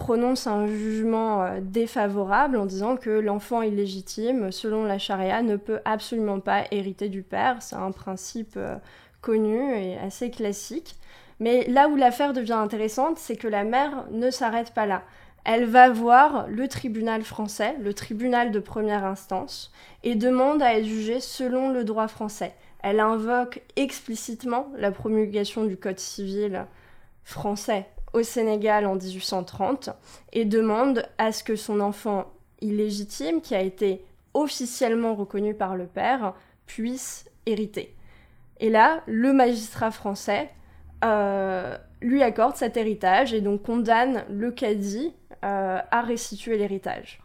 prononce 0.00 0.46
un 0.46 0.66
jugement 0.66 1.42
euh, 1.42 1.60
défavorable 1.60 2.56
en 2.56 2.64
disant 2.64 2.96
que 2.96 3.10
l'enfant 3.10 3.60
illégitime, 3.60 4.50
selon 4.50 4.84
la 4.84 4.98
charia, 4.98 5.42
ne 5.42 5.56
peut 5.56 5.80
absolument 5.84 6.40
pas 6.40 6.64
hériter 6.70 7.10
du 7.10 7.22
père. 7.22 7.58
C'est 7.60 7.76
un 7.76 7.92
principe 7.92 8.54
euh, 8.56 8.76
connu 9.20 9.76
et 9.76 9.98
assez 9.98 10.30
classique. 10.30 10.96
Mais 11.38 11.66
là 11.68 11.88
où 11.88 11.96
l'affaire 11.96 12.32
devient 12.32 12.54
intéressante, 12.54 13.18
c'est 13.18 13.36
que 13.36 13.46
la 13.46 13.62
mère 13.62 14.06
ne 14.10 14.30
s'arrête 14.30 14.72
pas 14.72 14.86
là. 14.86 15.02
Elle 15.44 15.66
va 15.66 15.90
voir 15.90 16.46
le 16.48 16.66
tribunal 16.66 17.22
français, 17.22 17.76
le 17.80 17.92
tribunal 17.92 18.52
de 18.52 18.58
première 18.58 19.04
instance, 19.04 19.70
et 20.02 20.14
demande 20.14 20.62
à 20.62 20.76
être 20.76 20.86
jugée 20.86 21.20
selon 21.20 21.70
le 21.70 21.84
droit 21.84 22.08
français. 22.08 22.54
Elle 22.82 23.00
invoque 23.00 23.60
explicitement 23.76 24.70
la 24.76 24.92
promulgation 24.92 25.64
du 25.64 25.76
Code 25.76 25.98
civil 25.98 26.66
français 27.22 27.86
au 28.12 28.22
Sénégal 28.22 28.86
en 28.86 28.94
1830 28.94 29.90
et 30.32 30.44
demande 30.44 31.06
à 31.18 31.32
ce 31.32 31.44
que 31.44 31.56
son 31.56 31.80
enfant 31.80 32.26
illégitime, 32.60 33.40
qui 33.40 33.54
a 33.54 33.60
été 33.60 34.04
officiellement 34.34 35.14
reconnu 35.14 35.54
par 35.54 35.76
le 35.76 35.86
père, 35.86 36.34
puisse 36.66 37.26
hériter. 37.46 37.94
Et 38.58 38.70
là, 38.70 39.02
le 39.06 39.32
magistrat 39.32 39.90
français 39.90 40.50
euh, 41.04 41.76
lui 42.02 42.22
accorde 42.22 42.56
cet 42.56 42.76
héritage 42.76 43.32
et 43.32 43.40
donc 43.40 43.62
condamne 43.62 44.24
le 44.28 44.50
cadi 44.50 45.14
euh, 45.44 45.78
à 45.90 46.02
restituer 46.02 46.58
l'héritage. 46.58 47.20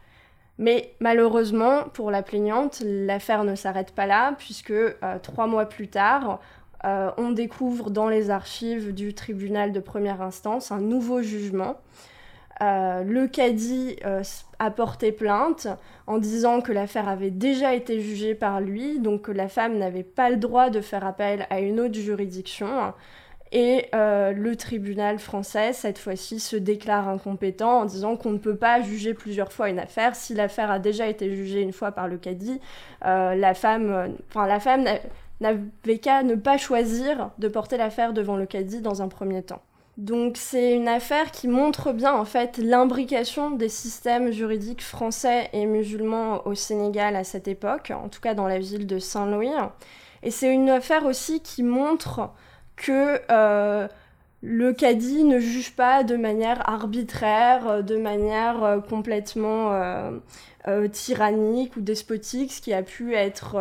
Mais 0.58 0.94
malheureusement, 1.02 1.84
pour 1.94 2.12
la 2.12 2.24
plaignante, 2.24 2.82
l'affaire 2.86 3.44
ne 3.44 3.56
s'arrête 3.56 3.92
pas 3.92 4.06
là, 4.06 4.34
puisque 4.38 4.72
euh, 4.72 4.96
trois 5.22 5.48
mois 5.48 5.66
plus 5.66 5.90
tard, 5.90 6.40
euh, 6.86 7.10
on 7.18 7.32
découvre 7.32 7.90
dans 7.90 8.10
les 8.10 8.30
archives 8.30 8.94
du 8.94 9.14
tribunal 9.14 9.72
de 9.72 9.80
première 9.80 10.22
instance 10.22 10.72
un 10.72 10.82
nouveau 10.82 11.22
jugement. 11.22 11.78
Euh, 12.62 13.04
le 13.04 13.28
cadi 13.28 13.98
euh, 14.06 14.24
a 14.60 14.72
porté 14.72 15.12
plainte 15.12 15.68
en 16.08 16.20
disant 16.20 16.62
que 16.62 16.72
l'affaire 16.72 17.10
avait 17.10 17.32
déjà 17.32 17.74
été 17.74 18.00
jugée 18.00 18.36
par 18.36 18.62
lui, 18.62 19.00
donc 19.00 19.24
que 19.24 19.32
la 19.32 19.50
femme 19.50 19.78
n'avait 19.78 20.04
pas 20.04 20.30
le 20.30 20.38
droit 20.38 20.70
de 20.70 20.80
faire 20.80 21.06
appel 21.06 21.48
à 21.50 21.60
une 21.60 21.80
autre 21.80 21.96
juridiction. 21.96 22.94
Et 23.52 23.88
le 23.94 24.54
tribunal 24.56 25.18
français, 25.18 25.72
cette 25.72 25.98
fois-ci, 25.98 26.42
se 26.42 26.58
déclare 26.58 27.08
incompétent 27.08 27.80
en 27.80 27.86
disant 27.86 28.18
qu'on 28.18 28.32
ne 28.32 28.38
peut 28.38 28.58
pas 28.58 28.82
juger 28.82 29.14
plusieurs 29.14 29.54
fois 29.54 29.70
une 29.70 29.80
affaire. 29.80 30.14
Si 30.16 30.34
l'affaire 30.34 30.70
a 30.70 30.80
déjà 30.80 31.08
été 31.08 31.34
jugée 31.34 31.62
une 31.62 31.72
fois 31.72 31.94
par 31.94 32.10
le 32.10 32.18
cadi, 32.18 32.60
la 33.02 33.54
femme, 33.54 34.16
la 34.36 34.60
femme 34.60 34.86
n'avait 35.42 36.00
qu'à 36.00 36.24
ne 36.24 36.36
pas 36.36 36.58
choisir 36.58 37.32
de 37.40 37.48
porter 37.48 37.78
l'affaire 37.78 38.14
devant 38.14 38.38
le 38.38 38.46
cadi 38.46 38.82
dans 38.82 39.02
un 39.02 39.08
premier 39.08 39.44
temps. 39.44 39.62
Donc 39.98 40.36
c'est 40.36 40.74
une 40.74 40.90
affaire 40.90 41.32
qui 41.32 41.48
montre 41.48 41.94
bien 41.94 42.14
en 42.14 42.26
fait 42.26 42.58
l'imbrication 42.58 43.52
des 43.52 43.70
systèmes 43.70 44.32
juridiques 44.32 44.84
français 44.84 45.50
et 45.54 45.66
musulmans 45.66 46.46
au 46.46 46.54
Sénégal 46.54 47.16
à 47.16 47.24
cette 47.24 47.48
époque, 47.48 47.94
en 47.96 48.10
tout 48.10 48.20
cas 48.20 48.34
dans 48.34 48.48
la 48.48 48.60
ville 48.60 48.88
de 48.88 49.00
Saint-Louis. 49.00 49.54
Et 50.24 50.32
c'est 50.32 50.54
une 50.54 50.70
affaire 50.70 51.06
aussi 51.06 51.42
qui 51.42 51.64
montre 51.64 52.30
que 52.76 53.22
euh, 53.32 53.88
le 54.42 54.74
cadi 54.74 55.24
ne 55.24 55.40
juge 55.40 55.74
pas 55.76 56.04
de 56.04 56.18
manière 56.18 56.68
arbitraire, 56.70 57.82
de 57.82 57.96
manière 57.96 58.64
euh, 58.64 58.80
complètement 58.80 59.72
euh, 59.72 60.88
tyrannique 60.90 61.78
ou 61.78 61.82
despotique, 61.82 62.52
ce 62.52 62.60
qui 62.60 62.74
a 62.74 62.84
pu 62.84 63.16
être 63.16 63.56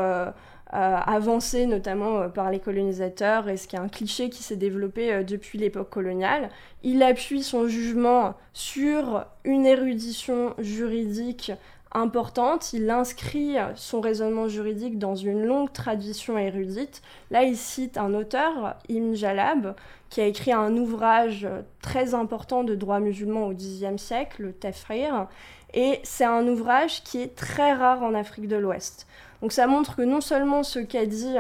euh, 0.75 0.97
avancé 1.07 1.67
notamment 1.67 2.23
euh, 2.23 2.29
par 2.29 2.51
les 2.51 2.59
colonisateurs 2.59 3.49
et 3.49 3.57
ce 3.57 3.69
qui 3.69 3.77
est 3.77 3.79
un 3.79 3.89
cliché 3.89 4.29
qui 4.29 4.43
s'est 4.43 4.57
développé 4.57 5.13
euh, 5.13 5.23
depuis 5.23 5.57
l'époque 5.57 5.89
coloniale. 5.89 6.51
Il 6.83 7.01
appuie 7.05 7.45
son 7.45 7.69
jugement 7.69 8.35
sur 8.53 9.25
une 9.45 9.67
érudition 9.67 10.55
juridique 10.59 11.53
importante, 11.93 12.73
il 12.73 12.91
inscrit 12.91 13.55
son 13.77 14.01
raisonnement 14.01 14.49
juridique 14.49 14.99
dans 14.99 15.15
une 15.15 15.45
longue 15.45 15.73
tradition 15.73 16.37
érudite. 16.37 17.03
Là, 17.31 17.45
il 17.45 17.57
cite 17.57 17.97
un 17.97 18.13
auteur, 18.15 18.75
Ibn 18.89 19.15
Jalab, 19.15 19.77
qui 20.11 20.21
a 20.21 20.27
écrit 20.27 20.51
un 20.51 20.77
ouvrage 20.77 21.47
très 21.83 22.15
important 22.15 22.65
de 22.65 22.75
droit 22.75 22.99
musulman 22.99 23.47
au 23.47 23.55
Xe 23.55 23.97
siècle, 23.97 24.43
le 24.43 24.53
Tafrir, 24.53 25.29
et 25.73 26.01
c'est 26.03 26.25
un 26.25 26.47
ouvrage 26.49 27.05
qui 27.05 27.21
est 27.21 27.37
très 27.37 27.73
rare 27.73 28.03
en 28.03 28.15
Afrique 28.15 28.49
de 28.49 28.57
l'Ouest. 28.57 29.07
Donc 29.45 29.53
ça 29.53 29.67
montre 29.67 29.95
que 29.95 30.01
non 30.01 30.23
seulement 30.23 30.63
ce 30.63 30.79
cadi 30.79 31.35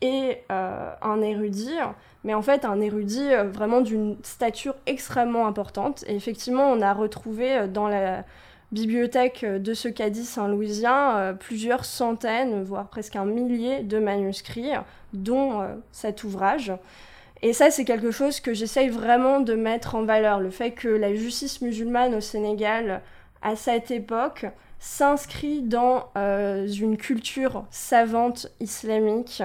est 0.00 0.42
euh, 0.50 0.90
un 1.02 1.20
érudit, 1.20 1.76
mais 2.24 2.32
en 2.32 2.40
fait 2.40 2.64
un 2.64 2.80
érudit 2.80 3.30
euh, 3.30 3.44
vraiment 3.44 3.82
d'une 3.82 4.16
stature 4.22 4.74
extrêmement 4.86 5.46
importante. 5.46 6.02
Et 6.06 6.16
effectivement, 6.16 6.64
on 6.70 6.80
a 6.80 6.94
retrouvé 6.94 7.54
euh, 7.58 7.66
dans 7.66 7.88
la 7.88 8.24
bibliothèque 8.72 9.44
de 9.44 9.74
ce 9.74 9.88
cadi 9.88 10.24
saint-louisien 10.24 11.36
plusieurs 11.38 11.84
centaines, 11.84 12.62
voire 12.62 12.88
presque 12.88 13.16
un 13.16 13.26
millier 13.26 13.82
de 13.82 13.98
manuscrits, 13.98 14.72
dont 15.12 15.62
cet 15.92 16.24
ouvrage. 16.24 16.72
Et 17.42 17.52
ça, 17.52 17.70
c'est 17.70 17.84
quelque 17.84 18.12
chose 18.12 18.40
que 18.40 18.54
j'essaye 18.54 18.88
vraiment 18.88 19.40
de 19.40 19.52
mettre 19.52 19.94
en 19.94 20.04
valeur, 20.04 20.40
le 20.40 20.48
fait 20.48 20.70
que 20.70 20.88
la 20.88 21.14
justice 21.14 21.60
musulmane 21.60 22.14
au 22.14 22.22
Sénégal, 22.22 23.02
à 23.42 23.56
cette 23.56 23.90
époque, 23.90 24.46
s'inscrit 24.86 25.62
dans 25.62 26.10
euh, 26.16 26.68
une 26.68 26.96
culture 26.96 27.64
savante 27.72 28.46
islamique 28.60 29.42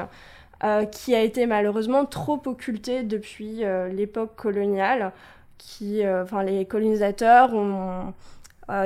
euh, 0.63 0.85
qui 0.85 1.15
a 1.15 1.21
été 1.21 1.47
malheureusement 1.47 2.05
trop 2.05 2.39
occultée 2.45 3.01
depuis 3.01 3.65
euh, 3.65 3.87
l'époque 3.89 4.35
coloniale. 4.35 5.11
Qui, 5.57 6.01
enfin, 6.07 6.41
les 6.41 6.65
colonisateurs 6.65 7.53
ont 7.53 8.13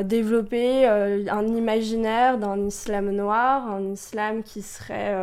développé 0.04 0.86
un 0.86 1.48
imaginaire 1.48 2.38
d'un 2.38 2.58
islam 2.68 3.12
noir, 3.12 3.72
un 3.72 3.94
islam 3.94 4.44
qui 4.44 4.62
serait 4.62 5.16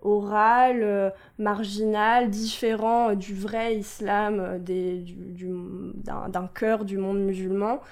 oral, 0.00 1.12
marginal, 1.38 2.30
différent 2.30 3.12
du 3.12 3.34
vrai 3.34 3.76
islam 3.76 4.58
d'un 4.64 6.48
cœur 6.54 6.86
du 6.86 6.96
monde 6.96 7.18
musulman 7.18 7.82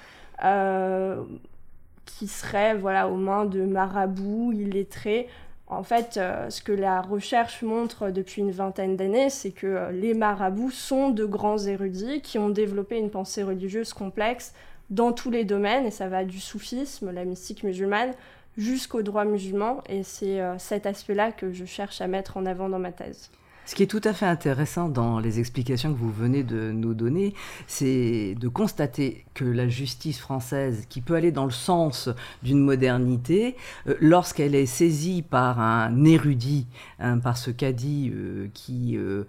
qui 2.05 2.29
serait 2.29 2.75
voilà, 2.75 3.09
aux 3.09 3.17
mains 3.17 3.45
de 3.45 3.63
marabouts 3.65 4.53
illettrés 4.53 5.29
En 5.67 5.83
fait, 5.83 6.15
ce 6.15 6.63
que 6.63 6.73
la 6.73 7.01
recherche 7.01 7.63
montre 7.63 8.11
depuis 8.11 8.43
une 8.43 8.51
vingtaine 8.51 8.97
d'années, 8.97 9.31
c'est 9.31 9.51
que 9.51 9.91
les 9.93 10.15
marabouts 10.15 10.71
sont 10.71 11.11
de 11.11 11.25
grands 11.25 11.59
érudits 11.59 12.21
qui 12.21 12.39
ont 12.39 12.51
développé 12.51 12.99
une 12.99 13.11
pensée 13.11 13.43
religieuse 13.43 13.93
complexe 13.93 14.55
dans 14.91 15.13
tous 15.13 15.31
les 15.31 15.45
domaines, 15.45 15.87
et 15.87 15.91
ça 15.91 16.09
va 16.09 16.25
du 16.25 16.41
soufisme, 16.41 17.11
la 17.11 17.25
mystique 17.25 17.63
musulmane, 17.65 18.13
jusqu'au 18.57 19.03
droit 19.03 19.25
musulman, 19.25 19.83
et 19.89 20.03
c'est 20.03 20.41
cet 20.59 20.87
aspect-là 20.87 21.33
que 21.33 21.53
je 21.53 21.65
cherche 21.65 22.01
à 22.01 22.07
mettre 22.07 22.37
en 22.37 22.47
avant 22.47 22.69
dans 22.69 22.79
ma 22.79 22.93
thèse. 22.93 23.31
Ce 23.67 23.75
qui 23.75 23.83
est 23.83 23.87
tout 23.87 24.01
à 24.05 24.13
fait 24.13 24.27
intéressant 24.27 24.91
dans 24.91 25.19
les 25.19 25.41
explications 25.41 25.95
que 25.95 25.99
vous 25.99 26.13
venez 26.13 26.43
de 26.43 26.71
nous 26.71 26.93
donner, 26.93 27.33
c'est 27.67 28.35
de 28.39 28.49
constater 28.49 29.25
que 29.33 29.45
la 29.47 29.69
justice 29.69 30.19
française, 30.19 30.85
qui 30.91 31.01
peut 31.01 31.15
aller 31.15 31.33
dans 31.33 31.47
le 31.47 31.51
sens 31.51 32.11
d'une 32.43 32.61
modernité, 32.61 33.57
euh, 33.87 33.95
lorsqu'elle 34.01 34.55
est 34.55 34.67
saisie 34.67 35.23
par 35.23 35.61
un 35.61 36.05
érudit, 36.05 36.67
hein, 36.99 37.19
par 37.19 37.39
ce 37.39 37.51
cadi 37.51 38.13
euh, 38.15 38.49
qui 38.53 38.99
euh, 38.99 39.25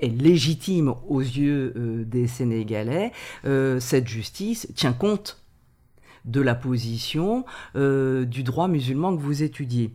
est 0.00 0.08
légitime 0.08 0.92
aux 1.08 1.20
yeux 1.20 1.72
des 2.06 2.26
Sénégalais, 2.26 3.12
cette 3.78 4.08
justice 4.08 4.68
tient 4.74 4.92
compte 4.92 5.42
de 6.24 6.40
la 6.40 6.54
position 6.54 7.44
du 7.74 8.42
droit 8.42 8.68
musulman 8.68 9.16
que 9.16 9.22
vous 9.22 9.42
étudiez. 9.42 9.92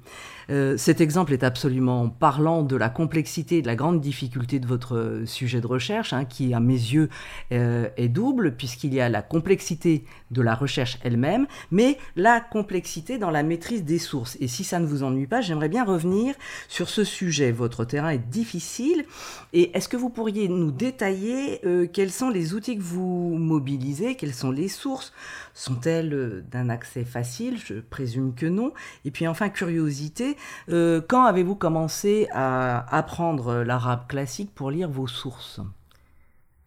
Euh, 0.50 0.78
cet 0.78 1.02
exemple 1.02 1.34
est 1.34 1.44
absolument 1.44 2.10
parlant 2.10 2.64
de 2.64 2.76
la 2.76 2.90
complexité 2.90 3.62
de 3.62 3.68
la 3.68 3.76
grande 3.76 4.02
difficulté 4.02 4.60
de 4.60 4.68
votre 4.68 5.24
sujet 5.26 5.62
de 5.62 5.68
recherche, 5.68 6.14
hein, 6.14 6.26
qui 6.26 6.54
à 6.54 6.60
mes 6.60 6.74
yeux 6.74 7.10
euh, 7.52 7.90
est 7.98 8.10
double, 8.10 8.56
puisqu'il 8.56 8.94
y 8.94 9.02
a 9.02 9.10
la 9.10 9.22
complexité 9.22 10.06
de 10.32 10.42
la 10.42 10.56
recherche 10.56 10.98
elle-même, 11.04 11.48
mais 11.72 11.98
la 12.16 12.42
complexité 12.42 13.18
dans 13.18 13.32
la 13.32 13.44
maîtrise 13.44 13.84
des 13.84 14.00
sources. 14.00 14.38
Et 14.40 14.48
si 14.48 14.64
ça 14.64 14.80
ne 14.80 14.86
vous 14.86 15.04
ennuie 15.04 15.28
pas, 15.28 15.42
j'aimerais 15.42 15.70
bien 15.70 15.84
revenir 15.84 16.36
sur 16.68 16.90
ce 16.90 17.04
sujet. 17.04 17.52
Votre 17.52 17.86
terrain 17.86 18.10
est 18.10 18.30
difficile, 18.30 19.06
et 19.54 19.76
est-ce 19.76 19.90
que 19.90 19.98
vous 19.98 20.10
pourriez 20.10 20.48
nous 20.48 20.72
détailler 20.72 21.66
euh, 21.66 21.88
quels 21.92 22.12
sont 22.12 22.30
les 22.30 22.54
outils 22.54 22.78
que 22.78 22.84
vous 22.84 23.36
mobilisez, 23.38 24.16
quelles 24.16 24.34
sont 24.34 24.52
les 24.52 24.68
sources? 24.68 25.14
Sont-elles 25.54 26.44
d'un 26.52 26.70
accès 26.70 27.06
facile? 27.06 27.58
Je 27.64 27.76
présume 27.76 28.34
que 28.36 28.46
non. 28.46 28.74
Et 29.06 29.12
puis 29.12 29.26
enfin, 29.26 29.50
curiosité, 29.50 30.35
euh, 30.70 31.02
quand 31.08 31.26
avez-vous 31.26 31.56
commencé 31.56 32.28
à 32.32 32.86
apprendre 32.96 33.64
l'arabe 33.64 34.08
classique 34.08 34.54
pour 34.54 34.72
lire 34.72 34.90
vos 34.90 35.08
sources 35.08 35.62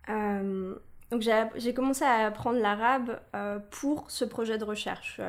euh, 0.08 0.74
donc 1.10 1.22
j'ai 1.56 1.72
commencé 1.72 2.04
à 2.04 2.26
apprendre 2.26 2.58
l'arabe 2.58 3.18
euh, 3.34 3.58
pour 3.70 4.10
ce 4.10 4.26
projet 4.26 4.58
de 4.58 4.64
recherche, 4.64 5.20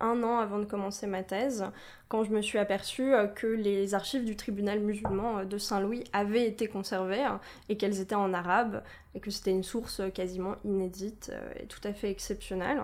un 0.00 0.22
an 0.22 0.38
avant 0.38 0.58
de 0.58 0.64
commencer 0.64 1.06
ma 1.06 1.22
thèse, 1.22 1.66
quand 2.08 2.24
je 2.24 2.30
me 2.30 2.40
suis 2.40 2.58
aperçue 2.58 3.12
que 3.34 3.46
les 3.46 3.94
archives 3.94 4.24
du 4.24 4.34
tribunal 4.34 4.80
musulman 4.80 5.44
de 5.44 5.58
Saint-Louis 5.58 6.04
avaient 6.14 6.46
été 6.46 6.68
conservées 6.68 7.26
et 7.68 7.76
qu'elles 7.76 8.00
étaient 8.00 8.14
en 8.14 8.32
arabe 8.32 8.82
et 9.14 9.20
que 9.20 9.30
c'était 9.30 9.50
une 9.50 9.62
source 9.62 10.00
quasiment 10.14 10.56
inédite 10.64 11.30
et 11.60 11.66
tout 11.66 11.80
à 11.84 11.92
fait 11.92 12.10
exceptionnelle. 12.10 12.80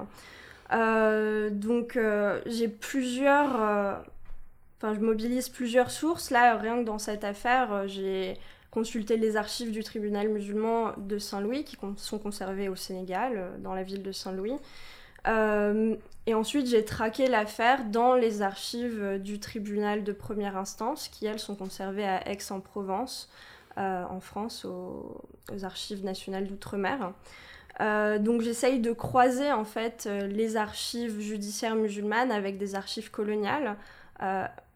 donc 0.70 1.98
j'ai 2.46 2.68
plusieurs 2.68 4.02
Enfin, 4.82 4.94
je 4.94 5.00
mobilise 5.00 5.48
plusieurs 5.48 5.92
sources. 5.92 6.30
Là, 6.30 6.56
rien 6.56 6.80
que 6.80 6.84
dans 6.84 6.98
cette 6.98 7.22
affaire, 7.22 7.72
euh, 7.72 7.86
j'ai 7.86 8.36
consulté 8.72 9.16
les 9.16 9.36
archives 9.36 9.70
du 9.70 9.84
tribunal 9.84 10.28
musulman 10.28 10.92
de 10.96 11.18
Saint-Louis, 11.18 11.62
qui 11.62 11.76
sont 11.98 12.18
conservées 12.18 12.68
au 12.68 12.74
Sénégal, 12.74 13.32
euh, 13.36 13.58
dans 13.58 13.74
la 13.74 13.84
ville 13.84 14.02
de 14.02 14.10
Saint-Louis. 14.10 14.56
Euh, 15.28 15.94
et 16.26 16.34
ensuite, 16.34 16.66
j'ai 16.66 16.84
traqué 16.84 17.28
l'affaire 17.28 17.84
dans 17.84 18.16
les 18.16 18.42
archives 18.42 19.20
du 19.20 19.38
tribunal 19.38 20.02
de 20.02 20.12
première 20.12 20.56
instance, 20.56 21.06
qui, 21.06 21.26
elles, 21.26 21.38
sont 21.38 21.54
conservées 21.54 22.04
à 22.04 22.28
Aix-en-Provence, 22.28 23.30
en 23.76 24.20
France, 24.20 24.64
aux, 24.64 25.22
archives 25.62 26.04
nationales 26.04 26.46
d'outre-mer. 26.46 27.12
donc 28.20 28.42
j'essaye 28.42 28.80
de 28.80 28.92
croiser 28.92 29.50
en 29.50 29.64
fait 29.64 30.06
les 30.06 30.56
archives 30.56 31.20
judiciaires 31.20 31.74
musulmanes 31.74 32.30
avec 32.30 32.58
des 32.58 32.74
archives 32.74 33.10
coloniales 33.10 33.76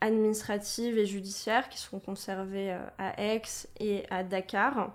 administratives 0.00 0.98
et 0.98 1.06
judiciaires 1.06 1.68
qui 1.68 1.78
sont 1.78 1.98
conservées 1.98 2.72
euh, 2.72 2.78
à 2.98 3.20
Aix 3.22 3.42
et 3.80 4.04
à 4.10 4.22
Dakar. 4.22 4.94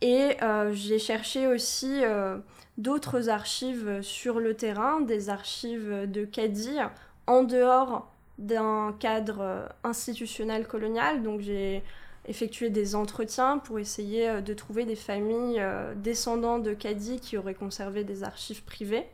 Et 0.00 0.36
euh, 0.42 0.72
j'ai 0.72 0.98
cherché 0.98 1.46
aussi 1.46 2.02
d'autres 2.76 3.28
archives 3.28 4.02
sur 4.02 4.40
le 4.40 4.54
terrain, 4.54 5.00
des 5.00 5.30
archives 5.30 6.10
de 6.10 6.24
Cadi 6.24 6.76
en 7.28 7.44
dehors 7.44 8.10
d'un 8.38 8.96
cadre 8.98 9.68
institutionnel 9.84 10.66
colonial. 10.66 11.22
Donc 11.22 11.40
j'ai 11.40 11.84
effectué 12.26 12.68
des 12.68 12.96
entretiens 12.96 13.58
pour 13.58 13.78
essayer 13.78 14.42
de 14.42 14.54
trouver 14.54 14.84
des 14.86 14.96
familles 14.96 15.62
descendants 15.94 16.58
de 16.58 16.74
Cadi 16.74 17.20
qui 17.20 17.36
auraient 17.36 17.54
conservé 17.54 18.02
des 18.02 18.24
archives 18.24 18.64
privées. 18.64 19.06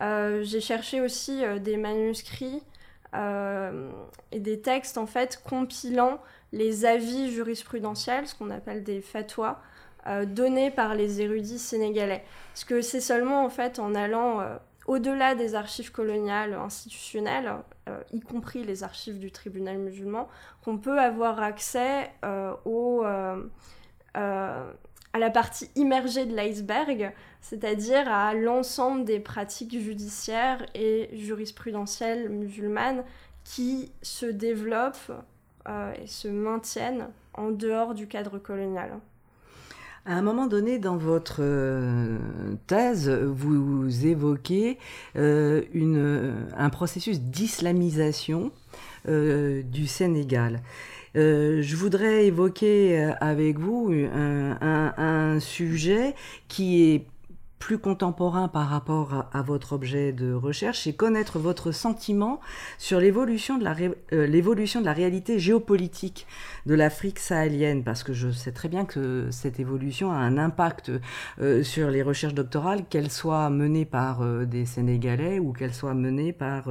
j'ai 0.00 0.60
cherché 0.62 1.02
aussi 1.02 1.42
des 1.60 1.76
manuscrits 1.76 2.62
euh, 2.62 2.73
et 3.14 4.40
des 4.40 4.60
textes 4.60 4.98
en 4.98 5.06
fait 5.06 5.40
compilant 5.48 6.20
les 6.52 6.84
avis 6.84 7.32
jurisprudentiels, 7.32 8.26
ce 8.26 8.34
qu'on 8.34 8.50
appelle 8.50 8.84
des 8.84 9.00
fatwas, 9.00 9.60
euh, 10.06 10.24
donnés 10.24 10.70
par 10.70 10.94
les 10.94 11.20
érudits 11.20 11.58
sénégalais. 11.58 12.22
Parce 12.52 12.64
que 12.64 12.80
c'est 12.80 13.00
seulement 13.00 13.44
en 13.44 13.48
fait 13.48 13.78
en 13.78 13.94
allant 13.94 14.40
euh, 14.40 14.56
au-delà 14.86 15.34
des 15.34 15.54
archives 15.54 15.90
coloniales 15.92 16.54
institutionnelles, 16.54 17.52
y 18.12 18.20
compris 18.20 18.64
les 18.64 18.82
archives 18.82 19.18
du 19.18 19.30
tribunal 19.30 19.78
musulman, 19.78 20.28
qu'on 20.62 20.78
peut 20.78 20.98
avoir 20.98 21.40
accès 21.42 22.10
à 22.22 22.54
la 25.14 25.30
partie 25.30 25.70
immergée 25.74 26.26
de 26.26 26.36
l'iceberg, 26.36 27.14
c'est-à-dire 27.44 28.08
à, 28.08 28.32
l'ensemble 28.32 29.04
des 29.04 29.20
pratiques 29.20 29.78
judiciaires 29.78 30.64
et 30.74 31.10
jurisprudentielles 31.12 32.30
musulmanes 32.30 33.04
qui 33.44 33.92
se 34.00 34.24
développent 34.24 35.12
euh, 35.68 35.92
et 36.02 36.06
se 36.06 36.26
maintiennent 36.26 37.08
en 37.34 37.50
dehors 37.50 37.92
du 37.92 38.06
cadre 38.06 38.38
colonial. 38.38 38.98
À 40.06 40.14
un 40.14 40.22
moment 40.22 40.46
donné 40.46 40.78
dans 40.78 40.96
votre 40.96 41.40
euh, 41.40 42.16
thèse, 42.66 43.10
vous 43.10 44.06
évoquez 44.06 44.78
euh, 45.16 45.64
une, 45.74 46.48
un 46.56 46.70
processus 46.70 47.20
d'islamisation 47.20 48.52
du 49.06 49.86
Sénégal. 49.86 50.62
Je 51.14 51.76
voudrais 51.76 52.24
évoquer 52.24 53.12
avec 53.20 53.58
vous 53.58 53.92
un, 53.92 55.38
sujet 55.40 56.14
qui 56.48 56.90
est 56.90 57.04
plus 57.64 57.78
contemporain 57.78 58.46
par 58.46 58.68
rapport 58.68 59.26
à, 59.32 59.40
votre 59.40 59.72
objet 59.72 60.12
de 60.12 60.34
recherche, 60.34 60.82
c'est 60.82 60.92
connaître 60.92 61.38
votre 61.38 61.72
sentiment 61.72 62.38
sur 62.76 63.00
l'évolution 63.00 63.56
de, 63.56 63.64
la 63.64 63.74
euh, 64.12 64.26
l'évolution 64.26 64.82
de 64.82 64.84
la 64.84 64.92
réalité 64.92 65.38
géopolitique 65.38 66.26
de 66.66 66.74
l'Afrique 66.74 67.18
sahélienne, 67.18 67.82
parce 67.82 68.02
que 68.02 68.12
je 68.12 68.30
sais 68.30 68.52
très 68.52 68.68
bien 68.68 68.84
que 68.84 69.28
cette 69.30 69.60
évolution 69.60 70.12
a 70.12 70.16
un 70.16 70.36
impact 70.36 70.92
euh, 71.40 71.62
sur 71.62 71.90
les 71.90 72.02
recherches 72.02 72.34
doctorales, 72.34 72.84
qu'elles 72.84 73.10
soient 73.10 73.48
menées 73.48 73.86
par 73.86 74.20
euh, 74.20 74.44
des 74.44 74.66
Sénégalais 74.66 75.38
ou 75.38 75.54
qu'elles 75.54 75.72
soient 75.72 75.94
menées 75.94 76.34
par 76.34 76.64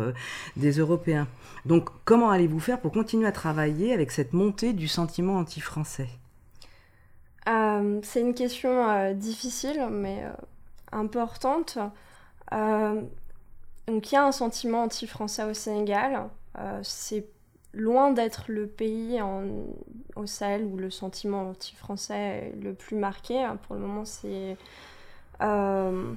des 0.58 0.74
Européens. 0.74 1.28
Donc 1.66 1.90
comment 2.06 2.30
allez-vous 2.30 2.60
faire 2.60 2.80
pour 2.80 2.92
continuer 2.92 3.26
à 3.26 3.32
travailler 3.32 3.94
avec 3.94 4.12
cette 4.12 4.34
montée 4.34 4.74
du 4.74 4.88
sentiment 4.88 5.38
anti-français? 5.38 6.10
C'est 8.04 8.22
une 8.22 8.36
question 8.36 9.14
difficile, 9.16 9.88
mais 9.92 10.24
importante. 10.94 11.78
Euh, 12.54 13.02
donc 13.88 14.12
il 14.12 14.16
y 14.16 14.18
a 14.18 14.26
un 14.26 14.32
sentiment 14.32 14.84
anti-français 14.84 15.44
au 15.44 15.54
Sénégal. 15.54 16.30
Euh, 16.58 16.80
c'est 16.84 17.26
loin 17.74 18.12
d'être 18.12 18.46
le 18.48 18.68
pays 18.68 19.20
au 20.16 20.26
Sahel 20.28 20.64
où 20.66 20.78
le 20.78 20.92
sentiment 20.92 21.50
anti-français 21.50 22.16
est 22.54 22.64
le 22.64 22.74
plus 22.74 22.96
marqué. 22.96 23.48
Pour 23.64 23.76
le 23.76 23.82
moment, 23.82 24.06
c'est... 24.06 24.58
Euh, 25.42 26.14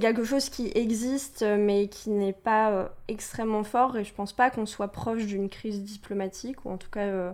quelque 0.00 0.24
chose 0.24 0.48
qui 0.48 0.72
existe, 0.74 1.44
mais 1.44 1.86
qui 1.86 2.10
n'est 2.10 2.32
pas 2.32 2.90
extrêmement 3.06 3.62
fort, 3.62 3.96
et 3.96 4.02
je 4.02 4.12
pense 4.12 4.32
pas 4.32 4.50
qu'on 4.50 4.66
soit 4.66 4.88
proche 4.88 5.24
d'une 5.24 5.48
crise 5.48 5.84
diplomatique, 5.84 6.64
ou 6.64 6.70
en 6.70 6.78
tout 6.78 6.90
cas, 6.90 7.32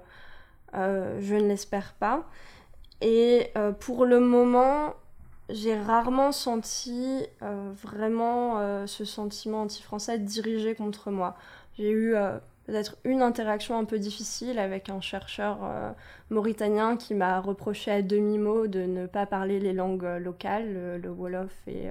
je 0.75 1.35
ne 1.35 1.49
l'espère 1.49 1.95
pas. 1.95 2.29
Et 3.01 3.51
pour 3.81 4.05
le 4.05 4.21
moment, 4.21 4.95
j'ai 5.51 5.79
rarement 5.79 6.33
senti 6.33 7.27
euh, 7.43 7.71
vraiment 7.83 8.59
euh, 8.59 8.87
ce 8.87 9.05
sentiment 9.05 9.63
anti-français 9.63 10.19
dirigé 10.19 10.75
contre 10.75 11.11
moi. 11.11 11.37
J'ai 11.77 11.91
eu 11.91 12.15
euh, 12.15 12.39
peut-être 12.67 12.97
une 13.05 13.21
interaction 13.21 13.79
un 13.79 13.85
peu 13.85 13.99
difficile 13.99 14.59
avec 14.59 14.89
un 14.89 15.03
chercheur 15.03 15.59
mauritanien 16.31 16.97
qui 16.97 17.15
m'a 17.15 17.41
reproché 17.41 17.91
à 17.91 18.01
demi-mot 18.01 18.69
de 18.69 18.81
ne 18.85 19.07
pas 19.07 19.27
parler 19.27 19.61
les 19.61 19.75
langues 19.75 20.09
locales, 20.19 21.01
le, 21.03 21.11
Wolof 21.11 21.53
et 21.67 21.89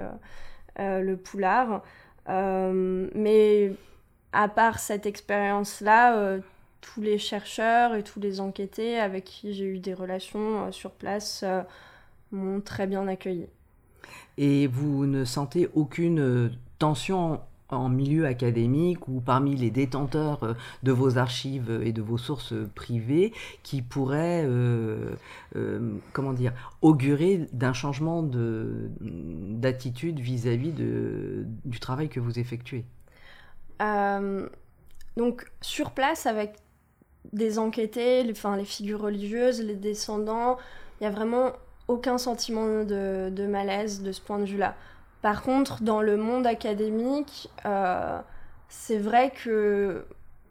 le 0.80 1.16
Poulard. 1.16 1.84
mais 2.28 3.72
à 4.32 4.48
part 4.48 4.80
cette 4.80 5.06
expérience-là, 5.06 6.40
tous 6.82 7.02
les 7.02 7.20
chercheurs 7.20 7.94
et 7.94 8.02
tous 8.02 8.20
les 8.20 8.40
enquêtés 8.40 9.00
avec 9.00 9.26
qui 9.26 9.54
j'ai 9.54 9.66
eu 9.66 9.78
des 9.78 9.94
relations 9.94 10.72
sur 10.72 10.90
place 10.90 11.46
m'ont 12.36 12.62
très 12.62 12.88
bien 12.88 13.08
accueilli. 13.08 13.48
Et 14.38 14.68
vous 14.68 15.06
ne 15.06 15.26
sentez 15.26 15.70
aucune 15.74 16.52
tension 16.80 17.40
en 17.74 17.90
milieu 17.90 18.26
académique 18.26 19.08
ou 19.08 19.20
parmi 19.20 19.56
les 19.56 19.72
détenteurs 19.72 20.44
euh, 20.44 20.54
de 20.84 20.92
vos 20.92 21.18
archives 21.18 21.82
et 21.84 21.92
de 21.92 22.02
vos 22.02 22.18
sources 22.18 22.54
privées 22.76 23.34
qui 23.64 23.82
pourraient, 23.82 24.44
euh, 24.46 25.16
euh, 25.56 25.96
comment 26.14 26.34
dire, 26.34 26.54
augurer 26.82 27.48
d'un 27.52 27.74
changement 27.74 28.24
d'attitude 28.24 30.20
vis-à-vis 30.20 30.72
du 30.72 31.80
travail 31.80 32.10
que 32.10 32.20
vous 32.20 32.40
effectuez? 32.40 32.86
Donc, 35.16 35.52
sur 35.62 35.92
place, 35.92 36.26
avec 36.26 36.56
des 37.34 37.60
enquêtés, 37.60 38.24
les, 38.24 38.32
enfin, 38.32 38.58
les 38.58 38.66
figures 38.66 39.02
religieuses, 39.02 39.62
les 39.62 39.76
descendants, 39.76 40.58
il 41.00 41.04
n'y 41.04 41.08
a 41.08 41.12
vraiment 41.12 41.52
aucun 41.88 42.18
sentiment 42.18 42.84
de 42.84 43.48
malaise 43.48 44.02
de 44.02 44.12
ce 44.12 44.22
point 44.22 44.40
de 44.40 44.46
vue-là. 44.46 44.76
Par 45.24 45.42
contre, 45.42 45.82
dans 45.82 46.02
le 46.02 46.18
monde 46.18 46.46
académique, 46.46 47.50
euh, 47.66 48.20
c'est 48.68 48.98
vrai 48.98 49.32
que 49.32 50.06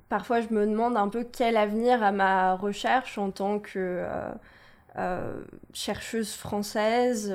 parfois 0.09 0.40
je 0.40 0.49
me 0.49 0.66
demande 0.66 0.97
un 0.97 1.09
peu 1.09 1.27
quel 1.31 1.59
avenir 1.59 2.03
à 2.03 2.11
ma 2.11 2.55
recherche 2.55 3.18
en 3.18 3.31
tant 3.31 3.59
que 3.59 3.75
euh, 3.77 4.33
euh, 4.97 5.42
chercheuse 5.75 6.35
française 6.35 7.35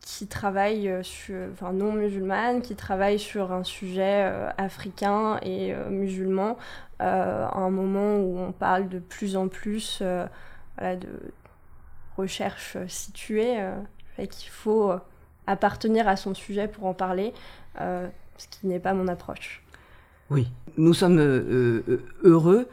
qui 0.00 0.28
travaille 0.28 0.92
sur, 1.02 1.34
enfin 1.52 1.72
non 1.72 1.92
musulmane, 1.92 2.62
qui 2.62 2.76
travaille 2.76 3.18
sur 3.18 3.50
un 3.50 3.64
sujet 3.64 4.22
africain 4.58 5.38
et 5.42 5.74
musulman, 5.90 6.56
à 7.00 7.58
un 7.58 7.70
moment 7.70 8.16
où 8.18 8.38
on 8.38 8.52
parle 8.52 8.88
de 8.88 9.00
plus 9.00 9.36
en 9.36 9.48
plus 9.48 10.00
de 10.00 11.08
recherche 12.20 12.76
située 12.86 13.58
et 14.20 14.28
qu'il 14.28 14.50
faut 14.50 14.90
euh, 14.90 14.98
appartenir 15.46 16.06
à 16.06 16.16
son 16.16 16.34
sujet 16.34 16.68
pour 16.68 16.86
en 16.86 16.94
parler, 16.94 17.32
euh, 17.80 18.06
ce 18.36 18.46
qui 18.48 18.66
n'est 18.66 18.80
pas 18.80 18.94
mon 18.94 19.08
approche. 19.08 19.62
Oui, 20.28 20.48
nous 20.76 20.94
sommes 20.94 21.18
euh, 21.18 21.82
heureux 22.22 22.68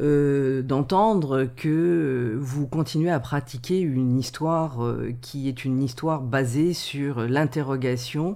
euh, 0.00 0.62
d'entendre 0.62 1.46
que 1.56 2.34
vous 2.40 2.66
continuez 2.66 3.10
à 3.10 3.20
pratiquer 3.20 3.80
une 3.80 4.18
histoire 4.18 4.82
euh, 4.82 5.12
qui 5.20 5.46
est 5.46 5.64
une 5.64 5.82
histoire 5.82 6.22
basée 6.22 6.72
sur 6.72 7.20
l'interrogation 7.26 8.34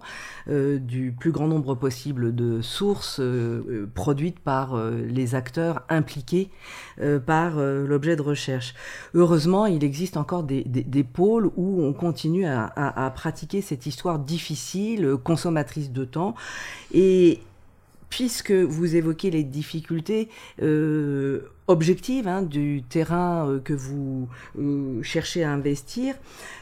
euh, 0.49 0.79
du 0.79 1.15
plus 1.19 1.33
grand 1.33 1.49
nombre 1.49 1.75
possible 1.75 2.35
de 2.35 2.61
sources 2.61 3.21
produites 3.95 4.41
par 4.41 4.77
les 4.77 5.35
acteurs 5.35 5.83
impliqués 5.89 6.51
par 7.27 7.57
l'objet 7.57 8.17
de 8.17 8.23
recherche. 8.23 8.75
Heureusement, 9.15 9.67
il 9.67 9.85
existe 9.85 10.17
encore 10.17 10.43
des, 10.43 11.07
pôles 11.13 11.51
où 11.57 11.83
on 11.83 11.93
continue 11.93 12.47
à, 12.47 12.73
à 12.77 13.11
pratiquer 13.11 13.61
cette 13.61 13.87
histoire 13.87 14.19
difficile, 14.19 15.17
consommatrice 15.23 15.91
de 15.91 16.05
temps, 16.05 16.35
et 16.93 17.41
puisque 18.15 18.53
vous 18.53 18.95
évoquez 18.95 19.33
les 19.33 19.43
difficultés 19.43 20.29
euh, 20.63 21.51
objectives 21.67 22.29
hein, 22.29 22.43
du 22.43 22.85
terrain 22.89 23.49
euh, 23.49 23.59
que 23.59 23.73
vous 23.73 24.29
euh, 24.57 25.03
cherchez 25.03 25.43
à 25.43 25.51
investir, 25.51 26.15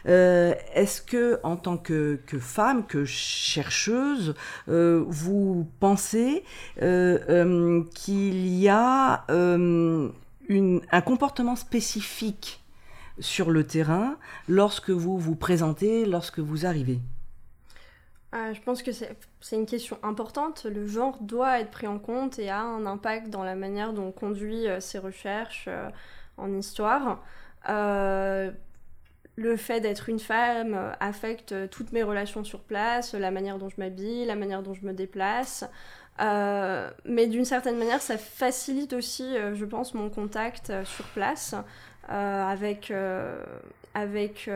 est-ce 0.07 1.03
que 1.03 1.39
en 1.43 1.57
tant 1.57 1.77
que, 1.77 2.19
femme, 2.41 2.87
que 2.87 3.05
chercheuse, 3.05 4.35
vous 4.67 5.69
pensez 5.79 6.43
qu'il 6.79 8.47
y 8.47 8.69
a 8.69 9.25
un 9.29 11.01
comportement 11.05 11.57
spécifique 11.57 12.63
sur 13.19 13.51
le 13.51 13.65
terrain 13.65 14.17
lorsque 14.49 14.91
vous 14.91 15.19
vous 15.19 15.37
présentez, 15.37 16.07
lorsque 16.07 16.39
vous 16.39 16.65
arrivez? 16.65 16.99
Je 18.33 18.61
pense 18.61 18.83
que 18.83 18.93
c'est 18.93 19.57
une 19.57 19.67
question 19.67 19.99
importante. 20.03 20.65
Le 20.65 20.87
genre 20.87 21.19
doit 21.21 21.61
être 21.61 21.71
pris 21.71 21.87
en 21.87 21.99
compte 21.99 22.39
et 22.39 22.49
a 22.49 22.61
un 22.61 22.87
impact 22.87 23.29
dans 23.29 23.45
la 23.45 23.55
manière 23.55 23.93
dont 23.93 24.07
on 24.07 24.13
conduit 24.13 24.67
euh, 24.67 24.81
ses 24.81 24.99
recherches 24.99 25.67
euh, 25.69 25.91
en 26.39 26.53
histoire. 26.53 27.23
Euh, 27.69 28.51
le 29.37 29.57
fait 29.57 29.81
d'être 29.81 30.09
une 30.09 30.19
femme 30.19 30.95
affecte 31.01 31.71
toutes 31.71 31.93
mes 31.93 32.03
relations 32.03 32.45
sur 32.45 32.61
place, 32.61 33.15
la 33.15 33.31
manière 33.31 33.59
dont 33.59 33.69
je 33.69 33.77
m'habille, 33.79 34.27
la 34.27 34.35
manière 34.35 34.63
dont 34.63 34.75
je 34.75 34.85
me 34.85 34.93
déplace. 34.93 35.65
mais 36.19 37.27
d'une 37.27 37.47
certaine 37.47 37.79
manière, 37.79 38.03
ça 38.03 38.19
facilite 38.19 38.93
aussi, 38.93 39.35
je 39.55 39.65
pense, 39.65 39.95
mon 39.95 40.11
contact 40.11 40.71
sur 40.85 41.07
place 41.07 41.55
avec, 42.09 42.93
avec 43.95 44.51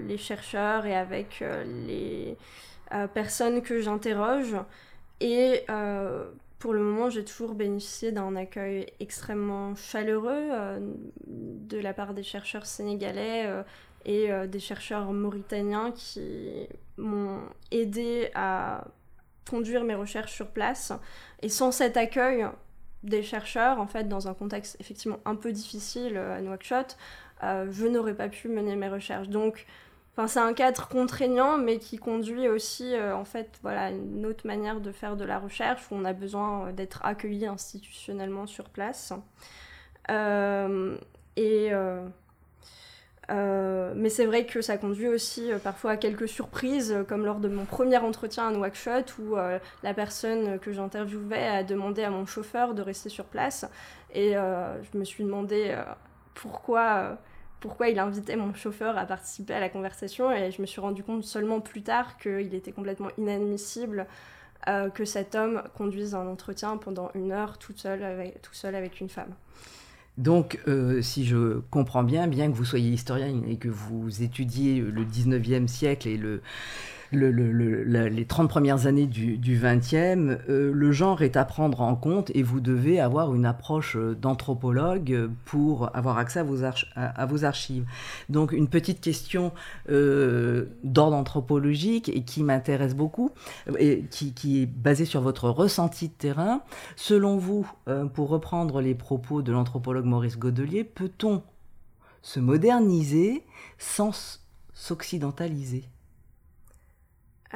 les 0.00 0.18
chercheurs 0.18 0.86
et 0.86 0.96
avec 0.96 1.44
les 1.86 2.36
euh, 2.36 2.75
personnes 3.14 3.62
que 3.62 3.80
j'interroge. 3.80 4.56
Et 5.20 5.64
euh, 5.70 6.30
pour 6.58 6.72
le 6.72 6.80
moment, 6.80 7.10
j'ai 7.10 7.24
toujours 7.24 7.54
bénéficié 7.54 8.12
d'un 8.12 8.36
accueil 8.36 8.86
extrêmement 9.00 9.74
chaleureux 9.74 10.48
euh, 10.52 10.78
de 11.26 11.78
la 11.78 11.94
part 11.94 12.14
des 12.14 12.22
chercheurs 12.22 12.66
sénégalais 12.66 13.48
et 14.04 14.28
des 14.46 14.60
chercheurs 14.60 15.12
mauritaniens 15.12 15.90
qui 15.90 16.68
m'ont 16.96 17.40
aidé 17.72 18.30
à 18.34 18.84
conduire 19.50 19.84
mes 19.84 19.94
recherches 19.94 20.32
sur 20.32 20.48
place. 20.48 20.92
Et 21.42 21.48
sans 21.48 21.72
cet 21.72 21.96
accueil 21.96 22.46
des 23.02 23.22
chercheurs, 23.22 23.80
en 23.80 23.86
fait, 23.86 24.08
dans 24.08 24.28
un 24.28 24.34
contexte 24.34 24.76
effectivement 24.80 25.18
un 25.24 25.34
peu 25.34 25.50
difficile 25.50 26.16
à 26.16 26.40
Nouakchott, 26.40 26.96
je 27.42 27.86
n'aurais 27.86 28.14
pas 28.14 28.28
pu 28.28 28.48
mener 28.48 28.76
mes 28.76 28.88
recherches. 28.88 29.28
Donc, 29.28 29.66
Enfin, 30.18 30.28
c'est 30.28 30.40
un 30.40 30.54
cadre 30.54 30.88
contraignant, 30.88 31.58
mais 31.58 31.78
qui 31.78 31.98
conduit 31.98 32.48
aussi, 32.48 32.94
euh, 32.94 33.14
en 33.14 33.26
fait, 33.26 33.58
voilà, 33.60 33.90
une 33.90 34.24
autre 34.24 34.46
manière 34.46 34.80
de 34.80 34.90
faire 34.90 35.14
de 35.14 35.26
la 35.26 35.38
recherche 35.38 35.82
où 35.90 35.94
on 35.94 36.06
a 36.06 36.14
besoin 36.14 36.68
euh, 36.68 36.72
d'être 36.72 37.04
accueilli 37.04 37.44
institutionnellement 37.44 38.46
sur 38.46 38.70
place. 38.70 39.12
Euh, 40.10 40.96
et 41.36 41.70
mais 43.94 44.08
c'est 44.08 44.24
vrai 44.24 44.46
que 44.46 44.60
ça 44.62 44.78
conduit 44.78 45.08
aussi 45.08 45.50
parfois 45.64 45.92
à 45.92 45.96
quelques 45.96 46.28
surprises, 46.28 46.96
comme 47.08 47.24
lors 47.24 47.40
de 47.40 47.48
mon 47.48 47.64
premier 47.64 47.98
entretien 47.98 48.48
à 48.48 48.50
Nouakchott, 48.52 49.18
où 49.18 49.34
la 49.82 49.94
personne 49.94 50.58
que 50.60 50.72
j'interviewais 50.72 51.48
a 51.48 51.64
demandé 51.64 52.04
à 52.04 52.10
mon 52.10 52.24
chauffeur 52.24 52.74
de 52.74 52.82
rester 52.82 53.08
sur 53.08 53.24
place. 53.24 53.66
Et 54.14 54.34
je 54.34 54.98
me 54.98 55.04
suis 55.04 55.24
demandé 55.24 55.76
pourquoi 56.34 57.18
pourquoi 57.60 57.88
il 57.88 57.98
invitait 57.98 58.36
mon 58.36 58.54
chauffeur 58.54 58.96
à 58.98 59.06
participer 59.06 59.54
à 59.54 59.60
la 59.60 59.68
conversation 59.68 60.30
et 60.32 60.50
je 60.50 60.60
me 60.60 60.66
suis 60.66 60.80
rendu 60.80 61.02
compte 61.02 61.24
seulement 61.24 61.60
plus 61.60 61.82
tard 61.82 62.18
qu'il 62.18 62.54
était 62.54 62.72
complètement 62.72 63.08
inadmissible 63.18 64.06
euh, 64.68 64.90
que 64.90 65.04
cet 65.04 65.34
homme 65.34 65.62
conduise 65.76 66.14
un 66.14 66.26
entretien 66.26 66.76
pendant 66.76 67.10
une 67.14 67.32
heure 67.32 67.58
tout 67.58 67.72
seul 67.76 68.02
avec, 68.02 69.00
une 69.00 69.08
femme. 69.08 69.32
Donc, 70.18 70.60
euh, 70.66 71.02
si 71.02 71.24
je 71.24 71.60
comprends 71.70 72.02
bien, 72.02 72.26
bien 72.26 72.50
que 72.50 72.56
vous 72.56 72.64
soyez 72.64 72.90
historien 72.90 73.42
et 73.46 73.56
que 73.56 73.68
vous 73.68 74.22
étudiez 74.22 74.80
le 74.80 75.04
19e 75.04 75.68
siècle 75.68 76.08
et 76.08 76.16
le, 76.16 76.42
les 77.12 78.24
30 78.26 78.48
premières 78.48 78.86
années 78.86 79.06
du, 79.06 79.38
du 79.38 79.58
20e, 79.58 80.38
euh, 80.48 80.72
le 80.72 80.92
genre 80.92 81.22
est 81.22 81.36
à 81.36 81.44
prendre 81.44 81.80
en 81.80 81.94
compte 81.94 82.30
et 82.34 82.42
vous 82.42 82.60
devez 82.60 83.00
avoir 83.00 83.34
une 83.34 83.46
approche 83.46 83.96
euh, 83.96 84.14
d'anthropologue 84.14 85.30
pour 85.44 85.94
avoir 85.96 86.18
accès 86.18 86.40
à 86.40 86.44
vos, 87.26 87.44
archives. 87.44 87.84
Donc 88.28 88.52
une 88.52 88.68
petite 88.68 89.00
question 89.00 89.52
euh, 89.88 90.66
d'ordre 90.84 91.16
anthropologique 91.16 92.08
et 92.08 92.22
qui 92.22 92.42
m'intéresse 92.42 92.94
beaucoup, 92.94 93.30
et 93.78 94.04
qui, 94.10 94.62
est 94.62 94.66
basée 94.66 95.04
sur 95.04 95.20
votre 95.20 95.48
ressenti 95.48 96.08
de 96.08 96.12
terrain. 96.12 96.62
Selon 96.96 97.36
vous, 97.36 97.70
pour 98.14 98.28
reprendre 98.28 98.80
les 98.80 98.94
propos 98.94 99.42
de 99.42 99.52
l'anthropologue 99.52 100.04
Maurice 100.04 100.38
Godelier, 100.38 100.84
peut-on 100.84 101.42
se 102.22 102.40
moderniser 102.40 103.44
sans 103.78 104.40
s'occidentaliser? 104.74 105.84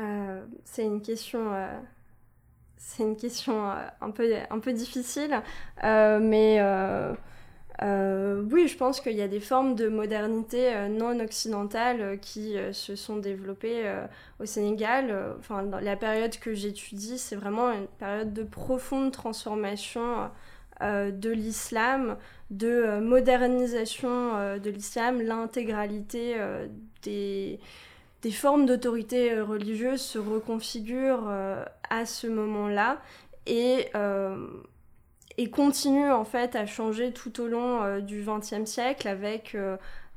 Euh, 0.00 0.44
c'est 0.64 0.84
une 0.84 1.02
question, 1.02 1.52
euh, 1.52 1.78
une 2.98 3.16
question 3.16 3.70
euh, 3.70 3.74
un, 4.00 4.10
peu, 4.10 4.32
un 4.50 4.58
peu 4.58 4.72
difficile, 4.72 5.42
mais 5.82 6.60
oui, 7.82 8.68
je 8.68 8.76
pense 8.76 9.00
qu'il 9.00 9.16
y 9.16 9.22
a 9.22 9.28
des 9.28 9.40
formes 9.40 9.74
de 9.74 9.88
modernité 9.88 10.88
non 10.88 11.18
occidentale 11.20 12.18
qui 12.20 12.56
se 12.72 12.96
sont 12.96 13.16
développées 13.16 13.90
au 14.38 14.46
Sénégal. 14.46 15.34
Enfin, 15.38 15.62
dans 15.64 15.80
la 15.80 15.96
période 15.96 16.36
que 16.38 16.54
j'étudie, 16.54 17.18
c'est 17.18 17.36
vraiment 17.36 17.72
une 17.72 17.86
période 17.86 18.32
de 18.32 18.42
profonde 18.42 19.12
transformation 19.12 20.30
de 20.80 21.30
l'islam, 21.30 22.16
de 22.50 23.00
modernisation 23.00 24.58
de 24.58 24.70
l'islam, 24.70 25.22
l'intégralité 25.22 26.36
des 27.02 27.60
des 28.22 28.30
formes 28.30 28.66
d'autorité 28.66 29.32
euh, 29.32 29.44
religieuse 29.44 30.00
se 30.00 30.18
reconfigurent 30.18 31.28
euh, 31.28 31.64
à 31.88 32.06
ce 32.06 32.26
moment-là. 32.26 33.00
Et, 33.46 33.88
euh, 33.94 34.46
et 35.38 35.50
continue 35.50 36.10
en 36.10 36.24
fait 36.24 36.54
à 36.54 36.66
changer 36.66 37.12
tout 37.12 37.40
au 37.40 37.48
long 37.48 37.98
du 38.00 38.22
XXe 38.22 38.70
siècle 38.70 39.08
avec 39.08 39.56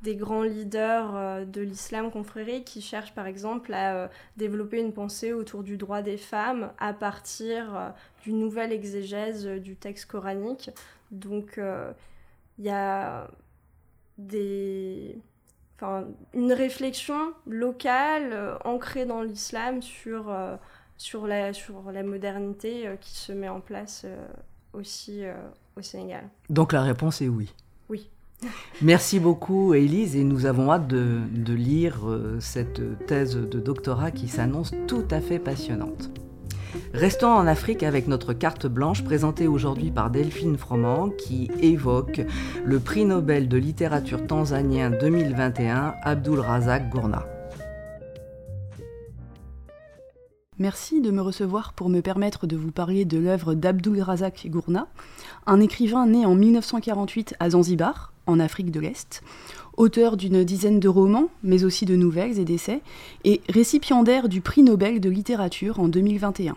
des 0.02 0.16
grands 0.18 0.44
leaders 0.44 1.46
de 1.48 1.62
l'islam 1.62 2.12
confrérie 2.12 2.66
qui 2.66 2.82
cherchent 2.82 3.16
par 3.16 3.26
exemple 3.26 3.74
à 3.74 4.10
développer 4.36 4.82
une 4.82 4.92
pensée 4.92 5.32
autour 5.32 5.64
du 5.64 5.78
droit 5.78 6.02
des 6.02 6.18
femmes 6.18 6.74
à 6.78 6.94
partir 6.94 7.94
d'une 8.24 8.40
nouvelle 8.40 8.74
exégèse 8.74 9.48
du 9.48 9.78
texte 9.78 10.06
coranique. 10.06 10.70
Donc 11.12 11.58
il 12.58 12.66
y 12.66 12.70
a 12.70 13.30
des... 14.18 15.18
Enfin, 15.84 16.06
une 16.34 16.54
réflexion 16.54 17.34
locale 17.46 18.58
ancrée 18.64 19.06
dans 19.06 19.22
l'islam 19.22 19.82
sur, 19.82 20.34
sur, 20.96 21.28
la, 21.28 21.52
sur 21.52 21.92
la 21.92 22.04
modernité 22.04 22.90
qui 23.02 23.18
se 23.18 23.34
met 23.34 23.50
en 23.50 23.60
place 23.60 24.06
aussi 24.72 25.24
au 25.76 25.82
Sénégal. 25.82 26.24
Donc 26.50 26.72
la 26.72 26.84
réponse 26.84 27.22
est 27.22 27.28
oui. 27.28 27.54
Oui. 27.90 28.10
Merci 28.82 29.20
beaucoup, 29.20 29.74
Élise, 29.74 30.16
et 30.16 30.24
nous 30.24 30.46
avons 30.46 30.72
hâte 30.72 30.88
de, 30.88 31.54
lire 31.54 32.08
euh, 32.08 32.40
cette 32.40 33.06
thèse 33.06 33.36
de 33.36 33.60
doctorat 33.60 34.12
qui 34.12 34.28
s'annonce 34.28 34.72
tout 34.88 35.06
à 35.12 35.22
fait 35.22 35.40
passionnante. 35.40 36.10
Restons 36.94 37.32
en 37.32 37.48
Afrique 37.48 37.84
avec 37.84 38.08
notre 38.08 38.34
carte 38.34 38.68
blanche 38.68 39.04
présentée 39.04 39.48
aujourd'hui 39.48 39.92
par 39.92 40.10
Delphine 40.10 40.58
Froment 40.58 41.10
qui 41.10 41.50
évoque 41.60 42.22
le 42.64 42.80
prix 42.80 43.06
Nobel 43.06 43.48
de 43.48 43.58
littérature 43.58 44.26
tanzanien 44.26 44.90
2021 44.90 45.96
Abdul 46.04 46.40
Razak 46.40 46.90
Gourna. 46.90 47.26
Merci 50.60 51.02
de 51.02 51.10
me 51.10 51.22
recevoir 51.22 51.74
pour 51.74 51.90
me 51.90 52.02
permettre 52.02 52.46
de 52.46 52.56
vous 52.56 52.72
parler 52.72 53.06
de 53.06 53.18
l'œuvre 53.18 53.56
d'Abdul 53.56 54.02
Razak 54.02 54.48
Gourna, 54.50 54.88
un 55.48 55.60
écrivain 55.60 56.06
né 56.06 56.26
en 56.26 56.36
1948 56.36 57.36
à 57.40 57.50
Zanzibar, 57.50 58.14
en 58.28 58.40
Afrique 58.40 58.72
de 58.72 58.80
l'Est, 58.80 59.24
auteur 59.78 60.18
d'une 60.18 60.44
dizaine 60.44 60.80
de 60.80 60.88
romans, 60.88 61.30
mais 61.44 61.64
aussi 61.64 61.86
de 61.86 61.96
nouvelles 61.96 62.40
et 62.40 62.46
d'essais, 62.46 62.82
et 63.24 63.42
récipiendaire 63.50 64.30
du 64.30 64.42
prix 64.42 64.64
Nobel 64.64 65.00
de 65.00 65.10
littérature 65.10 65.80
en 65.80 65.88
2021. 65.88 66.56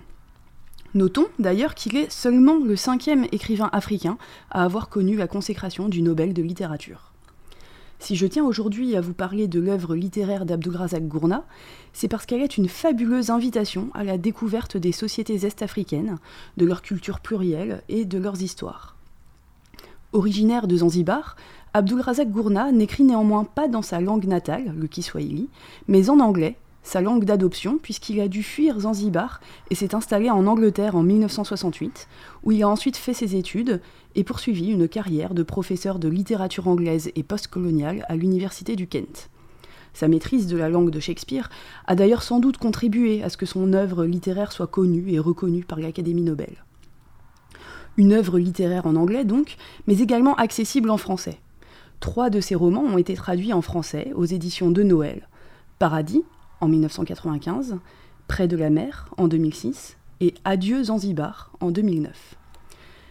Notons 0.94 1.26
d'ailleurs 1.38 1.74
qu'il 1.74 1.96
est 1.96 2.10
seulement 2.10 2.58
le 2.64 2.76
cinquième 2.76 3.26
écrivain 3.32 3.68
africain 3.72 4.16
à 4.50 4.64
avoir 4.64 4.88
connu 4.88 5.16
la 5.16 5.26
consécration 5.26 5.88
du 5.88 6.00
Nobel 6.00 6.32
de 6.32 6.42
littérature. 6.42 7.12
Si 7.98 8.14
je 8.14 8.26
tiens 8.26 8.44
aujourd'hui 8.44 8.94
à 8.94 9.00
vous 9.00 9.14
parler 9.14 9.48
de 9.48 9.58
l'œuvre 9.58 9.94
littéraire 9.94 10.44
d'Abdulrazak 10.44 11.08
Gourna, 11.08 11.44
c'est 11.92 12.08
parce 12.08 12.26
qu'elle 12.26 12.42
est 12.42 12.58
une 12.58 12.68
fabuleuse 12.68 13.30
invitation 13.30 13.88
à 13.94 14.04
la 14.04 14.18
découverte 14.18 14.76
des 14.76 14.92
sociétés 14.92 15.46
est-africaines, 15.46 16.18
de 16.56 16.66
leur 16.66 16.82
culture 16.82 17.20
plurielle 17.20 17.82
et 17.88 18.04
de 18.04 18.18
leurs 18.18 18.42
histoires. 18.42 18.96
Originaire 20.12 20.66
de 20.66 20.76
Zanzibar, 20.76 21.36
Abdulrazak 21.76 22.30
Gourna 22.30 22.72
n'écrit 22.72 23.04
néanmoins 23.04 23.44
pas 23.44 23.68
dans 23.68 23.82
sa 23.82 24.00
langue 24.00 24.24
natale, 24.24 24.74
le 24.74 24.86
Kiswahili, 24.86 25.50
mais 25.88 26.08
en 26.08 26.20
anglais, 26.20 26.56
sa 26.82 27.02
langue 27.02 27.26
d'adoption, 27.26 27.76
puisqu'il 27.76 28.18
a 28.22 28.28
dû 28.28 28.42
fuir 28.42 28.80
Zanzibar 28.80 29.42
et 29.68 29.74
s'est 29.74 29.94
installé 29.94 30.30
en 30.30 30.46
Angleterre 30.46 30.96
en 30.96 31.02
1968, 31.02 32.08
où 32.44 32.52
il 32.52 32.62
a 32.62 32.68
ensuite 32.70 32.96
fait 32.96 33.12
ses 33.12 33.36
études 33.36 33.82
et 34.14 34.24
poursuivi 34.24 34.70
une 34.70 34.88
carrière 34.88 35.34
de 35.34 35.42
professeur 35.42 35.98
de 35.98 36.08
littérature 36.08 36.66
anglaise 36.66 37.10
et 37.14 37.22
postcoloniale 37.22 38.06
à 38.08 38.16
l'université 38.16 38.74
du 38.74 38.86
Kent. 38.86 39.28
Sa 39.92 40.08
maîtrise 40.08 40.46
de 40.46 40.56
la 40.56 40.70
langue 40.70 40.88
de 40.88 40.98
Shakespeare 40.98 41.50
a 41.86 41.94
d'ailleurs 41.94 42.22
sans 42.22 42.40
doute 42.40 42.56
contribué 42.56 43.22
à 43.22 43.28
ce 43.28 43.36
que 43.36 43.44
son 43.44 43.74
œuvre 43.74 44.06
littéraire 44.06 44.52
soit 44.52 44.66
connue 44.66 45.12
et 45.12 45.18
reconnue 45.18 45.64
par 45.64 45.78
l'Académie 45.78 46.22
Nobel. 46.22 46.64
Une 47.98 48.14
œuvre 48.14 48.38
littéraire 48.38 48.86
en 48.86 48.96
anglais 48.96 49.26
donc, 49.26 49.56
mais 49.86 49.98
également 49.98 50.36
accessible 50.36 50.88
en 50.88 50.96
français. 50.96 51.38
Trois 52.00 52.30
de 52.30 52.40
ses 52.40 52.54
romans 52.54 52.82
ont 52.82 52.98
été 52.98 53.14
traduits 53.14 53.52
en 53.52 53.62
français 53.62 54.12
aux 54.14 54.24
éditions 54.24 54.70
de 54.70 54.82
Noël. 54.82 55.28
Paradis, 55.78 56.24
en 56.60 56.68
1995, 56.68 57.78
Près 58.28 58.48
de 58.48 58.56
la 58.56 58.70
mer, 58.70 59.08
en 59.18 59.28
2006, 59.28 59.96
et 60.20 60.34
Adieu 60.44 60.84
Zanzibar, 60.84 61.52
en 61.60 61.70
2009. 61.70 62.34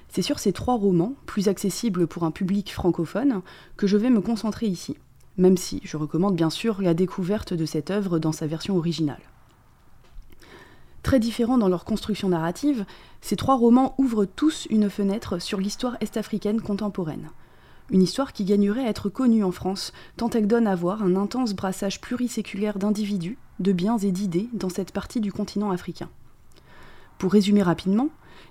C'est 0.10 0.22
sur 0.22 0.40
ces 0.40 0.52
trois 0.52 0.76
romans, 0.76 1.14
plus 1.26 1.48
accessibles 1.48 2.06
pour 2.06 2.24
un 2.24 2.32
public 2.32 2.74
francophone, 2.74 3.42
que 3.78 3.88
je 3.88 3.96
vais 3.96 4.10
me 4.10 4.22
concentrer 4.22 4.68
ici, 4.68 4.98
même 5.38 5.56
si 5.56 5.80
je 5.84 5.96
recommande 5.96 6.36
bien 6.36 6.50
sûr 6.50 6.82
la 6.82 6.94
découverte 6.94 7.54
de 7.54 7.66
cette 7.66 7.92
œuvre 7.92 8.20
dans 8.20 8.34
sa 8.34 8.46
version 8.46 8.78
originale. 8.78 9.22
Très 11.02 11.20
différents 11.20 11.58
dans 11.58 11.70
leur 11.70 11.86
construction 11.86 12.30
narrative, 12.30 12.86
ces 13.22 13.36
trois 13.36 13.56
romans 13.56 13.96
ouvrent 13.98 14.26
tous 14.26 14.68
une 14.70 14.90
fenêtre 14.90 15.40
sur 15.40 15.60
l'histoire 15.60 15.98
est-africaine 16.02 16.62
contemporaine. 16.62 17.30
Une 17.92 18.02
histoire 18.02 18.34
qui 18.34 18.46
gagnerait 18.46 18.86
à 18.86 18.90
être 18.90 19.10
connue 19.10 19.44
en 19.44 19.52
France, 19.52 19.94
tant 20.18 20.30
elle 20.32 20.48
donne 20.48 20.68
à 20.68 20.76
voir 20.76 21.04
un 21.04 21.16
intense 21.16 21.54
brassage 21.54 22.02
pluriséculaire 22.02 22.80
d'individus, 22.80 23.38
de 23.60 23.72
biens 23.72 23.98
et 23.98 24.12
d'idées 24.12 24.50
dans 24.54 24.70
cette 24.70 24.92
partie 24.92 25.22
du 25.22 25.32
continent 25.32 25.72
africain. 25.72 26.10
Pour 27.20 27.32
résumer 27.32 27.62
rapidement, 27.62 28.10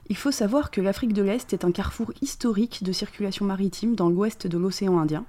il 0.09 0.17
faut 0.17 0.31
savoir 0.31 0.71
que 0.71 0.81
l'Afrique 0.81 1.13
de 1.13 1.23
l'Est 1.23 1.53
est 1.53 1.65
un 1.65 1.73
carrefour 1.73 2.13
historique 2.21 2.85
de 2.85 2.93
circulation 2.93 3.45
maritime 3.45 3.95
dans 3.95 4.09
l'ouest 4.09 4.47
de 4.47 4.59
l'océan 4.59 4.99
Indien, 4.99 5.25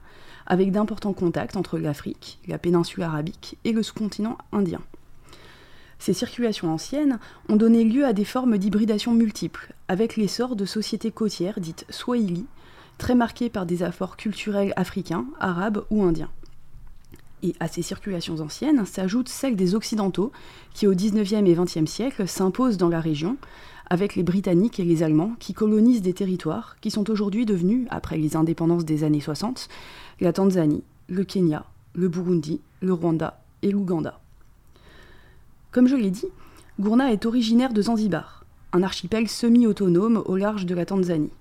avec 0.45 0.71
d'importants 0.71 1.13
contacts 1.13 1.57
entre 1.57 1.77
l'Afrique, 1.77 2.39
la 2.47 2.57
péninsule 2.57 3.03
arabique 3.03 3.57
et 3.63 3.71
le 3.71 3.81
sous-continent 3.83 4.37
indien. 4.51 4.81
Ces 5.97 6.13
circulations 6.13 6.71
anciennes 6.71 7.19
ont 7.49 7.55
donné 7.55 7.83
lieu 7.83 8.05
à 8.05 8.13
des 8.13 8.25
formes 8.25 8.57
d'hybridation 8.57 9.13
multiples, 9.13 9.73
avec 9.87 10.17
l'essor 10.17 10.55
de 10.55 10.65
sociétés 10.65 11.11
côtières 11.11 11.59
dites 11.59 11.85
Swahili, 11.89 12.45
très 12.97 13.15
marquées 13.15 13.49
par 13.49 13.65
des 13.65 13.83
apports 13.83 14.17
culturels 14.17 14.73
africains, 14.75 15.25
arabes 15.39 15.83
ou 15.89 16.03
indiens. 16.03 16.29
Et 17.43 17.53
à 17.59 17.67
ces 17.67 17.81
circulations 17.81 18.39
anciennes 18.39 18.85
s'ajoutent 18.85 19.29
celles 19.29 19.55
des 19.55 19.75
Occidentaux, 19.75 20.31
qui 20.73 20.87
au 20.87 20.95
XIXe 20.95 21.31
et 21.31 21.55
XXe 21.55 21.89
siècle 21.89 22.27
s'imposent 22.27 22.77
dans 22.77 22.89
la 22.89 22.99
région, 22.99 23.37
avec 23.89 24.15
les 24.15 24.23
Britanniques 24.23 24.79
et 24.79 24.83
les 24.83 25.03
Allemands 25.03 25.33
qui 25.39 25.53
colonisent 25.53 26.01
des 26.01 26.13
territoires 26.13 26.77
qui 26.81 26.89
sont 26.89 27.09
aujourd'hui 27.09 27.45
devenus, 27.45 27.87
après 27.91 28.17
les 28.17 28.35
indépendances 28.35 28.85
des 28.85 29.03
années 29.03 29.21
60, 29.21 29.69
la 30.21 30.33
Tanzanie, 30.33 30.83
le 31.07 31.23
Kenya, 31.23 31.65
le 31.93 32.07
Burundi, 32.07 32.61
le 32.81 32.93
Rwanda 32.93 33.39
et 33.61 33.71
l'Ouganda. 33.71 34.19
Comme 35.71 35.87
je 35.87 35.95
l'ai 35.95 36.09
dit, 36.09 36.27
Gourna 36.79 37.11
est 37.11 37.25
originaire 37.25 37.73
de 37.73 37.81
Zanzibar, 37.81 38.45
un 38.73 38.81
archipel 38.81 39.27
semi-autonome 39.27 40.23
au 40.25 40.35
large 40.35 40.65
de 40.65 40.73
la 40.73 40.85
Tanzanie. 40.85 41.31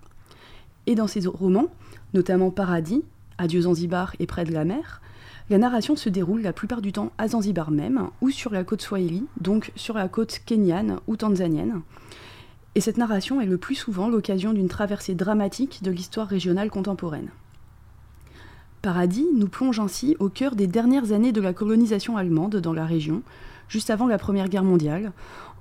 Et 0.86 0.94
dans 0.94 1.06
ses 1.06 1.26
romans, 1.26 1.68
notamment 2.12 2.50
Paradis, 2.50 3.02
Adieu 3.38 3.62
Zanzibar 3.62 4.14
et 4.18 4.26
Près 4.26 4.44
de 4.44 4.52
la 4.52 4.64
mer, 4.64 5.00
la 5.50 5.58
narration 5.58 5.96
se 5.96 6.08
déroule 6.08 6.42
la 6.42 6.52
plupart 6.52 6.80
du 6.80 6.92
temps 6.92 7.12
à 7.18 7.28
Zanzibar 7.28 7.70
même, 7.70 8.08
ou 8.20 8.30
sur 8.30 8.52
la 8.52 8.64
côte 8.64 8.82
Swahili, 8.82 9.24
donc 9.40 9.72
sur 9.76 9.94
la 9.94 10.08
côte 10.08 10.40
kenyane 10.46 11.00
ou 11.06 11.16
tanzanienne. 11.16 11.82
Et 12.74 12.80
cette 12.80 12.98
narration 12.98 13.40
est 13.40 13.46
le 13.46 13.58
plus 13.58 13.74
souvent 13.74 14.08
l'occasion 14.08 14.52
d'une 14.52 14.68
traversée 14.68 15.14
dramatique 15.14 15.82
de 15.82 15.90
l'histoire 15.90 16.28
régionale 16.28 16.70
contemporaine. 16.70 17.28
Paradis 18.82 19.26
nous 19.34 19.48
plonge 19.48 19.80
ainsi 19.80 20.16
au 20.18 20.28
cœur 20.28 20.56
des 20.56 20.66
dernières 20.66 21.12
années 21.12 21.32
de 21.32 21.40
la 21.40 21.52
colonisation 21.52 22.16
allemande 22.16 22.56
dans 22.56 22.72
la 22.72 22.84
région, 22.84 23.22
juste 23.68 23.90
avant 23.90 24.06
la 24.06 24.18
Première 24.18 24.48
Guerre 24.48 24.64
mondiale, 24.64 25.12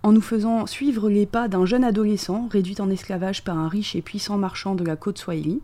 en 0.03 0.11
nous 0.11 0.21
faisant 0.21 0.65
suivre 0.67 1.09
les 1.09 1.25
pas 1.25 1.47
d'un 1.47 1.65
jeune 1.65 1.85
adolescent 1.85 2.49
réduit 2.51 2.75
en 2.79 2.89
esclavage 2.89 3.43
par 3.45 3.57
un 3.57 3.69
riche 3.69 3.95
et 3.95 4.01
puissant 4.01 4.37
marchand 4.37 4.75
de 4.75 4.83
la 4.83 4.97
côte 4.97 5.17
Swahili, 5.17 5.61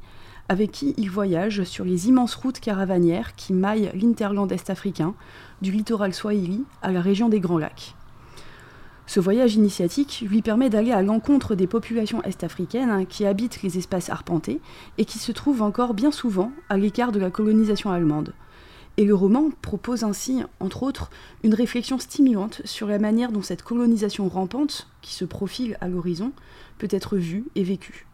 avec 0.47 0.71
qui 0.71 0.95
il 0.97 1.11
voyage 1.11 1.63
sur 1.63 1.83
les 1.83 2.07
immenses 2.07 2.35
routes 2.35 2.61
caravanières 2.61 3.35
qui 3.35 3.53
maillent 3.53 3.91
l'interland 3.93 4.51
est-africain, 4.51 5.13
du 5.61 5.71
littoral 5.71 6.13
Swahili 6.13 6.63
à 6.81 6.91
la 6.91 7.01
région 7.01 7.27
des 7.27 7.41
Grands 7.41 7.57
Lacs. 7.57 7.95
Ce 9.05 9.19
voyage 9.19 9.55
initiatique 9.55 10.23
lui 10.27 10.41
permet 10.41 10.69
d'aller 10.69 10.91
à 10.91 11.01
l'encontre 11.01 11.55
des 11.55 11.67
populations 11.67 12.23
est-africaines 12.23 13.05
qui 13.07 13.25
habitent 13.25 13.61
les 13.61 13.77
espaces 13.77 14.09
arpentés 14.09 14.61
et 14.97 15.05
qui 15.05 15.19
se 15.19 15.31
trouvent 15.31 15.63
encore 15.63 15.93
bien 15.93 16.11
souvent 16.11 16.51
à 16.69 16.77
l'écart 16.77 17.11
de 17.11 17.19
la 17.19 17.31
colonisation 17.31 17.91
allemande, 17.91 18.33
et 18.97 19.05
le 19.05 19.15
roman 19.15 19.49
propose 19.61 20.03
ainsi, 20.03 20.43
entre 20.59 20.83
autres, 20.83 21.09
une 21.43 21.53
réflexion 21.53 21.99
stimulante 21.99 22.61
sur 22.65 22.87
la 22.87 22.99
manière 22.99 23.31
dont 23.31 23.41
cette 23.41 23.63
colonisation 23.63 24.27
rampante, 24.27 24.87
qui 25.01 25.13
se 25.13 25.25
profile 25.25 25.77
à 25.79 25.87
l'horizon, 25.87 26.33
peut 26.77 26.89
être 26.91 27.17
vue 27.17 27.45
et 27.55 27.63
vécue. 27.63 28.07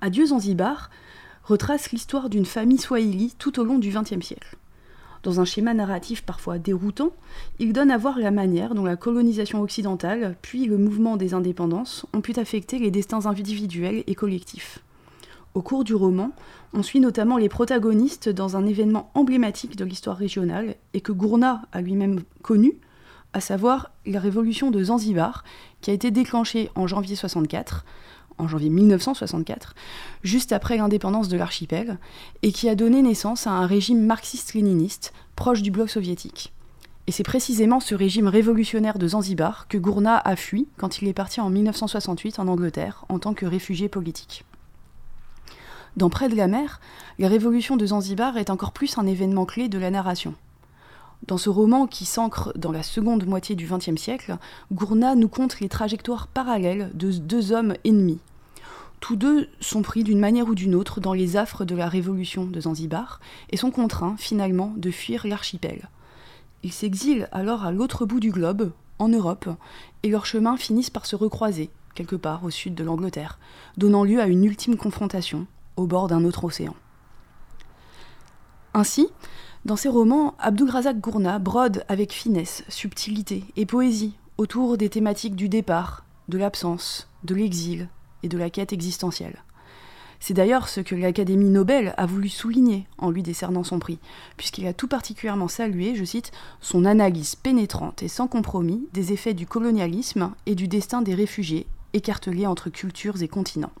Adieu 0.00 0.26
Zanzibar 0.26 0.90
retrace 1.44 1.92
l'histoire 1.92 2.30
d'une 2.30 2.46
famille 2.46 2.78
swahili 2.78 3.34
tout 3.38 3.60
au 3.60 3.64
long 3.64 3.78
du 3.78 3.90
XXe 3.90 4.24
siècle. 4.24 4.56
Dans 5.22 5.40
un 5.40 5.46
schéma 5.46 5.72
narratif 5.72 6.22
parfois 6.22 6.58
déroutant, 6.58 7.12
il 7.58 7.72
donne 7.72 7.90
à 7.90 7.96
voir 7.96 8.18
la 8.18 8.30
manière 8.30 8.74
dont 8.74 8.84
la 8.84 8.96
colonisation 8.96 9.62
occidentale, 9.62 10.36
puis 10.42 10.66
le 10.66 10.76
mouvement 10.76 11.16
des 11.16 11.32
indépendances, 11.32 12.04
ont 12.12 12.20
pu 12.20 12.32
affecter 12.38 12.78
les 12.78 12.90
destins 12.90 13.24
individuels 13.24 14.04
et 14.06 14.14
collectifs. 14.14 14.80
Au 15.54 15.62
cours 15.62 15.84
du 15.84 15.94
roman, 15.94 16.32
on 16.72 16.82
suit 16.82 16.98
notamment 16.98 17.36
les 17.36 17.48
protagonistes 17.48 18.28
dans 18.28 18.56
un 18.56 18.66
événement 18.66 19.12
emblématique 19.14 19.76
de 19.76 19.84
l'histoire 19.84 20.16
régionale 20.16 20.74
et 20.94 21.00
que 21.00 21.12
Gourna 21.12 21.62
a 21.70 21.80
lui-même 21.80 22.22
connu, 22.42 22.72
à 23.32 23.40
savoir 23.40 23.92
la 24.04 24.18
révolution 24.18 24.72
de 24.72 24.82
Zanzibar, 24.82 25.44
qui 25.80 25.92
a 25.92 25.94
été 25.94 26.10
déclenchée 26.10 26.70
en 26.74 26.88
janvier 26.88 27.14
64, 27.14 27.84
en 28.38 28.48
janvier 28.48 28.68
1964, 28.68 29.76
juste 30.24 30.50
après 30.50 30.76
l'indépendance 30.76 31.28
de 31.28 31.36
l'archipel, 31.36 31.98
et 32.42 32.50
qui 32.50 32.68
a 32.68 32.74
donné 32.74 33.00
naissance 33.00 33.46
à 33.46 33.52
un 33.52 33.66
régime 33.66 34.04
marxiste-léniniste 34.04 35.12
proche 35.36 35.62
du 35.62 35.70
bloc 35.70 35.88
soviétique. 35.88 36.52
Et 37.06 37.12
c'est 37.12 37.22
précisément 37.22 37.78
ce 37.78 37.94
régime 37.94 38.26
révolutionnaire 38.26 38.98
de 38.98 39.06
Zanzibar 39.06 39.68
que 39.68 39.78
Gourna 39.78 40.18
a 40.18 40.34
fui 40.34 40.66
quand 40.78 41.00
il 41.00 41.06
est 41.06 41.12
parti 41.12 41.40
en 41.40 41.48
1968 41.48 42.40
en 42.40 42.48
Angleterre 42.48 43.04
en 43.08 43.20
tant 43.20 43.34
que 43.34 43.46
réfugié 43.46 43.88
politique. 43.88 44.44
Dans 45.96 46.10
Près 46.10 46.28
de 46.28 46.34
la 46.34 46.48
mer, 46.48 46.80
la 47.20 47.28
révolution 47.28 47.76
de 47.76 47.86
Zanzibar 47.86 48.36
est 48.36 48.50
encore 48.50 48.72
plus 48.72 48.98
un 48.98 49.06
événement 49.06 49.44
clé 49.44 49.68
de 49.68 49.78
la 49.78 49.92
narration. 49.92 50.34
Dans 51.28 51.38
ce 51.38 51.48
roman 51.48 51.86
qui 51.86 52.04
s'ancre 52.04 52.52
dans 52.56 52.72
la 52.72 52.82
seconde 52.82 53.26
moitié 53.26 53.54
du 53.54 53.68
XXe 53.68 53.94
siècle, 53.94 54.36
Gourna 54.72 55.14
nous 55.14 55.28
conte 55.28 55.60
les 55.60 55.68
trajectoires 55.68 56.26
parallèles 56.26 56.90
de 56.94 57.12
deux 57.12 57.52
hommes 57.52 57.74
ennemis. 57.84 58.18
Tous 58.98 59.14
deux 59.14 59.48
sont 59.60 59.82
pris 59.82 60.02
d'une 60.02 60.18
manière 60.18 60.48
ou 60.48 60.56
d'une 60.56 60.74
autre 60.74 60.98
dans 61.00 61.12
les 61.12 61.36
affres 61.36 61.64
de 61.64 61.76
la 61.76 61.88
révolution 61.88 62.44
de 62.44 62.60
Zanzibar 62.60 63.20
et 63.50 63.56
sont 63.56 63.70
contraints 63.70 64.16
finalement 64.18 64.72
de 64.76 64.90
fuir 64.90 65.28
l'archipel. 65.28 65.88
Ils 66.64 66.72
s'exilent 66.72 67.28
alors 67.30 67.64
à 67.64 67.70
l'autre 67.70 68.04
bout 68.04 68.18
du 68.18 68.32
globe, 68.32 68.72
en 68.98 69.08
Europe, 69.08 69.48
et 70.02 70.08
leurs 70.08 70.26
chemins 70.26 70.56
finissent 70.56 70.90
par 70.90 71.06
se 71.06 71.14
recroiser, 71.14 71.70
quelque 71.94 72.16
part 72.16 72.42
au 72.42 72.50
sud 72.50 72.74
de 72.74 72.82
l'Angleterre, 72.82 73.38
donnant 73.76 74.02
lieu 74.02 74.20
à 74.20 74.26
une 74.26 74.44
ultime 74.44 74.76
confrontation, 74.76 75.46
au 75.76 75.86
bord 75.86 76.08
d'un 76.08 76.24
autre 76.24 76.44
océan. 76.44 76.74
Ainsi, 78.74 79.08
dans 79.64 79.76
ses 79.76 79.88
romans, 79.88 80.34
Abdulrazak 80.38 81.00
Gourna 81.00 81.38
brode 81.38 81.84
avec 81.88 82.12
finesse, 82.12 82.64
subtilité 82.68 83.44
et 83.56 83.66
poésie 83.66 84.14
autour 84.36 84.76
des 84.76 84.88
thématiques 84.88 85.36
du 85.36 85.48
départ, 85.48 86.04
de 86.28 86.38
l'absence, 86.38 87.08
de 87.22 87.34
l'exil 87.34 87.88
et 88.22 88.28
de 88.28 88.36
la 88.36 88.50
quête 88.50 88.72
existentielle. 88.72 89.42
C'est 90.20 90.34
d'ailleurs 90.34 90.68
ce 90.68 90.80
que 90.80 90.94
l'Académie 90.94 91.50
Nobel 91.50 91.94
a 91.98 92.06
voulu 92.06 92.28
souligner 92.28 92.86
en 92.98 93.10
lui 93.10 93.22
décernant 93.22 93.62
son 93.62 93.78
prix, 93.78 93.98
puisqu'il 94.36 94.66
a 94.66 94.72
tout 94.72 94.88
particulièrement 94.88 95.48
salué, 95.48 95.94
je 95.94 96.04
cite, 96.04 96.32
son 96.60 96.84
analyse 96.84 97.34
pénétrante 97.34 98.02
et 98.02 98.08
sans 98.08 98.26
compromis 98.26 98.88
des 98.92 99.12
effets 99.12 99.34
du 99.34 99.46
colonialisme 99.46 100.32
et 100.46 100.54
du 100.54 100.66
destin 100.66 101.02
des 101.02 101.14
réfugiés, 101.14 101.66
écartelés 101.92 102.46
entre 102.46 102.70
cultures 102.70 103.22
et 103.22 103.28
continents. 103.28 103.72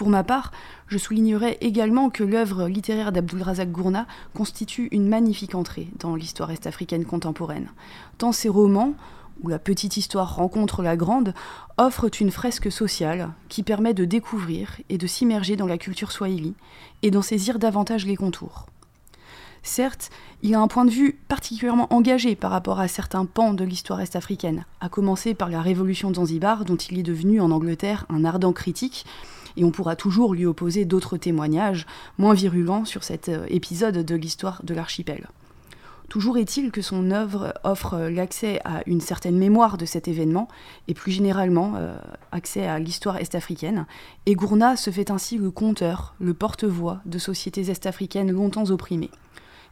Pour 0.00 0.08
ma 0.08 0.24
part, 0.24 0.50
je 0.86 0.96
soulignerai 0.96 1.58
également 1.60 2.08
que 2.08 2.24
l'œuvre 2.24 2.68
littéraire 2.68 3.12
d'Abdulrazak 3.12 3.70
Gourna 3.70 4.06
constitue 4.34 4.88
une 4.92 5.06
magnifique 5.06 5.54
entrée 5.54 5.88
dans 5.98 6.14
l'histoire 6.14 6.50
est-africaine 6.50 7.04
contemporaine. 7.04 7.68
Tant 8.16 8.32
ses 8.32 8.48
romans, 8.48 8.94
où 9.42 9.50
la 9.50 9.58
petite 9.58 9.98
histoire 9.98 10.36
rencontre 10.36 10.82
la 10.82 10.96
grande, 10.96 11.34
offrent 11.76 12.08
une 12.18 12.30
fresque 12.30 12.72
sociale 12.72 13.34
qui 13.50 13.62
permet 13.62 13.92
de 13.92 14.06
découvrir 14.06 14.78
et 14.88 14.96
de 14.96 15.06
s'immerger 15.06 15.56
dans 15.56 15.66
la 15.66 15.76
culture 15.76 16.12
swahili 16.12 16.54
et 17.02 17.10
d'en 17.10 17.20
saisir 17.20 17.58
davantage 17.58 18.06
les 18.06 18.16
contours. 18.16 18.68
Certes, 19.62 20.08
il 20.42 20.54
a 20.54 20.60
un 20.60 20.68
point 20.68 20.86
de 20.86 20.90
vue 20.90 21.20
particulièrement 21.28 21.92
engagé 21.92 22.36
par 22.36 22.50
rapport 22.50 22.80
à 22.80 22.88
certains 22.88 23.26
pans 23.26 23.52
de 23.52 23.64
l'histoire 23.64 24.00
est-africaine, 24.00 24.64
à 24.80 24.88
commencer 24.88 25.34
par 25.34 25.50
la 25.50 25.60
révolution 25.60 26.10
de 26.10 26.16
Zanzibar, 26.16 26.64
dont 26.64 26.76
il 26.76 26.98
est 26.98 27.02
devenu 27.02 27.42
en 27.42 27.50
Angleterre 27.50 28.06
un 28.08 28.24
ardent 28.24 28.54
critique, 28.54 29.04
et 29.56 29.64
on 29.64 29.70
pourra 29.70 29.96
toujours 29.96 30.34
lui 30.34 30.46
opposer 30.46 30.84
d'autres 30.84 31.16
témoignages 31.16 31.86
moins 32.18 32.34
virulents 32.34 32.84
sur 32.84 33.04
cet 33.04 33.28
euh, 33.28 33.46
épisode 33.48 34.04
de 34.04 34.14
l'histoire 34.14 34.60
de 34.64 34.74
l'archipel. 34.74 35.28
Toujours 36.10 36.38
est-il 36.38 36.72
que 36.72 36.82
son 36.82 37.12
œuvre 37.12 37.54
offre 37.62 37.96
l'accès 38.10 38.60
à 38.64 38.82
une 38.86 39.00
certaine 39.00 39.38
mémoire 39.38 39.78
de 39.78 39.84
cet 39.84 40.08
événement 40.08 40.48
et 40.88 40.94
plus 40.94 41.12
généralement 41.12 41.74
euh, 41.76 41.96
accès 42.32 42.66
à 42.66 42.80
l'histoire 42.80 43.18
est-africaine. 43.18 43.86
Et 44.26 44.34
Gourna 44.34 44.76
se 44.76 44.90
fait 44.90 45.12
ainsi 45.12 45.38
le 45.38 45.52
conteur, 45.52 46.16
le 46.18 46.34
porte-voix 46.34 47.00
de 47.06 47.18
sociétés 47.18 47.70
est-africaines 47.70 48.32
longtemps 48.32 48.70
opprimées. 48.70 49.12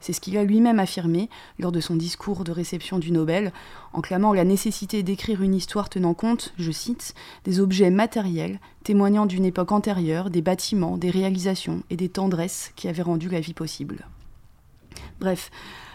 C'est 0.01 0.13
ce 0.13 0.21
qu'il 0.21 0.37
a 0.37 0.45
lui-même 0.45 0.79
affirmé 0.79 1.29
lors 1.59 1.73
de 1.73 1.81
son 1.81 1.97
discours 1.97 2.45
de 2.45 2.53
réception 2.53 2.99
du 2.99 3.11
Nobel, 3.11 3.53
en 3.93 4.01
clamant 4.01 4.33
la 4.33 4.45
nécessité 4.45 5.03
d'écrire 5.03 5.43
une 5.43 5.55
histoire 5.55 5.89
tenant 5.89 6.15
compte, 6.15 6.53
je 6.59 6.71
cite, 6.71 7.15
des 7.45 7.61
objets 7.61 7.91
matériels 7.91 8.61
témoignant 8.85 9.27
d'une 9.27 9.45
époque 9.45 9.73
antérieure, 9.73 10.31
des 10.31 10.43
bâtiments, 10.43 10.97
des 10.97 11.11
réalisations 11.11 11.83
et 11.91 11.97
des 11.97 12.09
tendresses 12.09 12.73
qui 12.77 12.89
avaient 12.89 13.03
rendu 13.03 13.29
la 13.29 13.41
vie 13.41 13.55
possible. 13.55 14.07
Bref, 15.21 15.51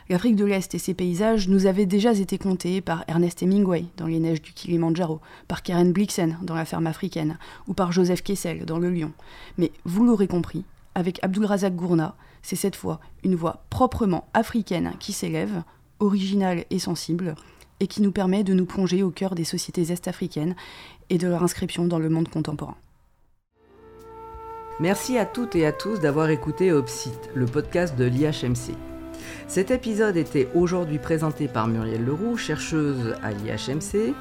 L'Afrique 0.09 0.35
de 0.35 0.43
l'Est 0.43 0.75
et 0.75 0.79
ses 0.79 0.93
paysages 0.93 1.47
nous 1.47 1.65
avaient 1.65 1.85
déjà 1.85 2.11
été 2.11 2.37
contés 2.37 2.81
par 2.81 3.05
Ernest 3.07 3.41
Hemingway 3.41 3.85
dans 3.95 4.05
Les 4.05 4.19
Neiges 4.19 4.41
du 4.41 4.51
Kilimanjaro, 4.51 5.21
par 5.47 5.63
Karen 5.63 5.93
Blixen 5.93 6.37
dans 6.41 6.55
La 6.55 6.65
Ferme 6.65 6.87
africaine, 6.87 7.37
ou 7.67 7.73
par 7.73 7.93
Joseph 7.93 8.21
Kessel 8.21 8.65
dans 8.65 8.79
Le 8.79 8.89
Lion. 8.89 9.13
Mais 9.57 9.71
vous 9.85 10.03
l'aurez 10.03 10.27
compris, 10.27 10.65
avec 10.93 11.23
Abdulrazak 11.23 11.75
Gourna, 11.75 12.15
c'est 12.43 12.55
cette 12.55 12.75
fois 12.75 12.99
une 13.23 13.35
voix 13.35 13.65
proprement 13.71 14.27
africaine 14.33 14.93
qui 14.99 15.13
s'élève, 15.13 15.63
originale 15.99 16.65
et 16.69 16.79
sensible, 16.79 17.35
et 17.79 17.87
qui 17.87 18.01
nous 18.01 18.11
permet 18.11 18.43
de 18.43 18.53
nous 18.53 18.65
plonger 18.65 19.01
au 19.01 19.09
cœur 19.09 19.33
des 19.33 19.43
sociétés 19.43 19.91
est-africaines 19.91 20.55
et 21.09 21.17
de 21.17 21.27
leur 21.27 21.43
inscription 21.43 21.85
dans 21.85 21.99
le 21.99 22.09
monde 22.09 22.29
contemporain. 22.29 22.77
Merci 24.79 25.17
à 25.17 25.25
toutes 25.25 25.55
et 25.55 25.65
à 25.65 25.71
tous 25.71 25.99
d'avoir 25.99 26.29
écouté 26.29 26.71
Opsite, 26.71 27.29
le 27.33 27.45
podcast 27.45 27.95
de 27.95 28.05
l'IHMC. 28.05 28.75
Cet 29.47 29.71
épisode 29.71 30.17
était 30.17 30.49
aujourd'hui 30.55 30.99
présenté 30.99 31.47
par 31.47 31.67
Muriel 31.67 32.03
Leroux, 32.03 32.37
chercheuse 32.37 33.15
à 33.21 33.31
l'IHMC, 33.31 34.13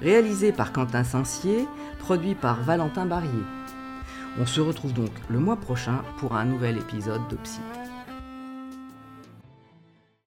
réalisé 0.00 0.52
par 0.52 0.72
Quentin 0.72 1.04
Sancier, 1.04 1.66
produit 1.98 2.34
par 2.34 2.62
Valentin 2.62 3.06
Barrier. 3.06 3.42
On 4.38 4.46
se 4.46 4.60
retrouve 4.60 4.92
donc 4.92 5.10
le 5.28 5.38
mois 5.38 5.56
prochain 5.56 6.02
pour 6.18 6.34
un 6.34 6.44
nouvel 6.44 6.78
épisode 6.78 7.26
d'Opsite. 7.28 7.79